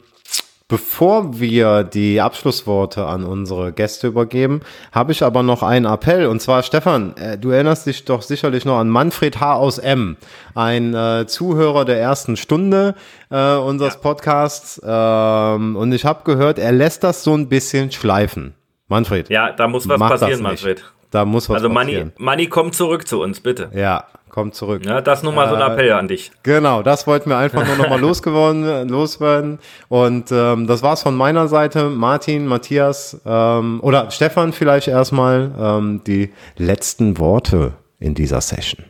[0.74, 4.62] Bevor wir die Abschlussworte an unsere Gäste übergeben,
[4.92, 6.26] habe ich aber noch einen Appell.
[6.26, 9.54] Und zwar, Stefan, äh, du erinnerst dich doch sicherlich noch an Manfred H.
[9.54, 10.18] aus M.,
[10.56, 12.96] ein äh, Zuhörer der ersten Stunde
[13.30, 14.00] äh, unseres ja.
[14.00, 14.82] Podcasts.
[14.84, 18.56] Ähm, und ich habe gehört, er lässt das so ein bisschen schleifen.
[18.88, 19.30] Manfred.
[19.30, 20.84] Ja, da muss was passieren, Manfred.
[21.14, 22.12] Da muss was also passieren.
[22.12, 23.70] Also Money, Money kommt zurück zu uns, bitte.
[23.76, 24.84] Ja, kommt zurück.
[24.84, 26.32] Ja, das nur mal so ein Appell an dich.
[26.42, 29.60] Genau, das wollten wir einfach nur nochmal losgeworden, loswerden.
[29.90, 31.90] Und ähm, das war's von meiner Seite.
[31.90, 38.84] Martin, Matthias ähm, oder Stefan vielleicht erstmal ähm, die letzten Worte in dieser Session.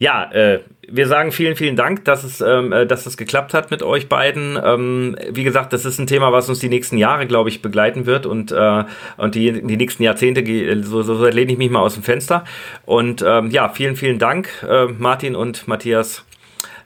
[0.00, 3.70] Ja, äh, wir sagen vielen, vielen Dank, dass es, ähm, äh, dass es geklappt hat
[3.70, 4.58] mit euch beiden.
[4.62, 8.06] Ähm, wie gesagt, das ist ein Thema, was uns die nächsten Jahre, glaube ich, begleiten
[8.06, 8.84] wird und, äh,
[9.16, 10.42] und die, die nächsten Jahrzehnte,
[10.82, 12.44] so, so, so lehne ich mich mal aus dem Fenster.
[12.86, 16.24] Und ähm, ja, vielen, vielen Dank, äh, Martin und Matthias.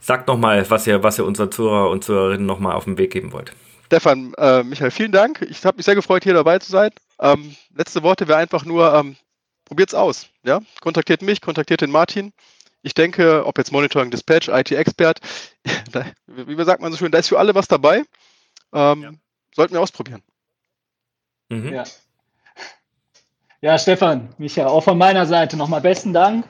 [0.01, 3.33] Sagt nochmal, was ihr, was ihr unseren Zuhörer und Zuhörerinnen nochmal auf den Weg geben
[3.33, 3.53] wollt.
[3.87, 5.47] Stefan, äh, Michael, vielen Dank.
[5.49, 6.91] Ich habe mich sehr gefreut, hier dabei zu sein.
[7.21, 9.17] Ähm, letzte Worte wäre einfach nur, ähm,
[9.65, 10.29] probiert's aus.
[10.43, 10.61] Ja?
[10.81, 12.33] Kontaktiert mich, kontaktiert den Martin.
[12.83, 15.21] Ich denke, ob jetzt Monitoring Dispatch, IT-Expert,
[16.27, 18.03] wie sagt man so schön, da ist für alle was dabei.
[18.73, 19.11] Ähm, ja.
[19.55, 20.23] Sollten wir ausprobieren.
[21.49, 21.73] Mhm.
[21.73, 21.85] Ja.
[23.61, 26.47] ja, Stefan, Michael, auch von meiner Seite nochmal besten Dank,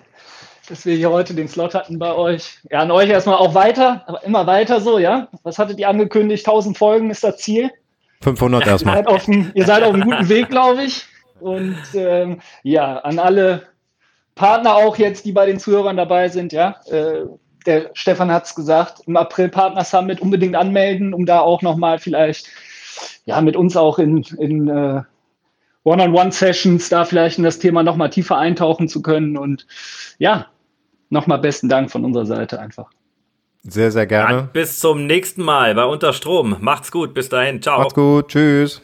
[0.68, 2.60] dass wir hier heute den Slot hatten bei euch.
[2.70, 5.28] Ja, an euch erstmal auch weiter, aber immer weiter so, ja?
[5.42, 6.46] Was hattet ihr angekündigt?
[6.46, 7.70] 1000 Folgen ist das Ziel.
[8.22, 8.98] 500 erstmal.
[8.98, 11.04] Ihr seid auf einem, ihr seid auf einem guten Weg, glaube ich.
[11.40, 13.71] Und ähm, ja, an alle
[14.34, 16.76] Partner auch jetzt, die bei den Zuhörern dabei sind, ja.
[16.90, 17.26] Äh,
[17.66, 21.98] der Stefan hat es gesagt, im April Partner Summit unbedingt anmelden, um da auch nochmal
[21.98, 22.48] vielleicht
[23.24, 25.02] ja mit uns auch in, in uh,
[25.84, 29.36] One-on-One-Sessions da vielleicht in das Thema nochmal tiefer eintauchen zu können.
[29.36, 29.66] Und
[30.18, 30.46] ja,
[31.10, 32.90] nochmal besten Dank von unserer Seite einfach.
[33.64, 34.36] Sehr, sehr gerne.
[34.36, 36.56] Dann bis zum nächsten Mal bei Unterstrom.
[36.60, 37.14] Macht's gut.
[37.14, 37.62] Bis dahin.
[37.62, 37.78] Ciao.
[37.78, 38.28] Macht's gut.
[38.28, 38.82] Tschüss.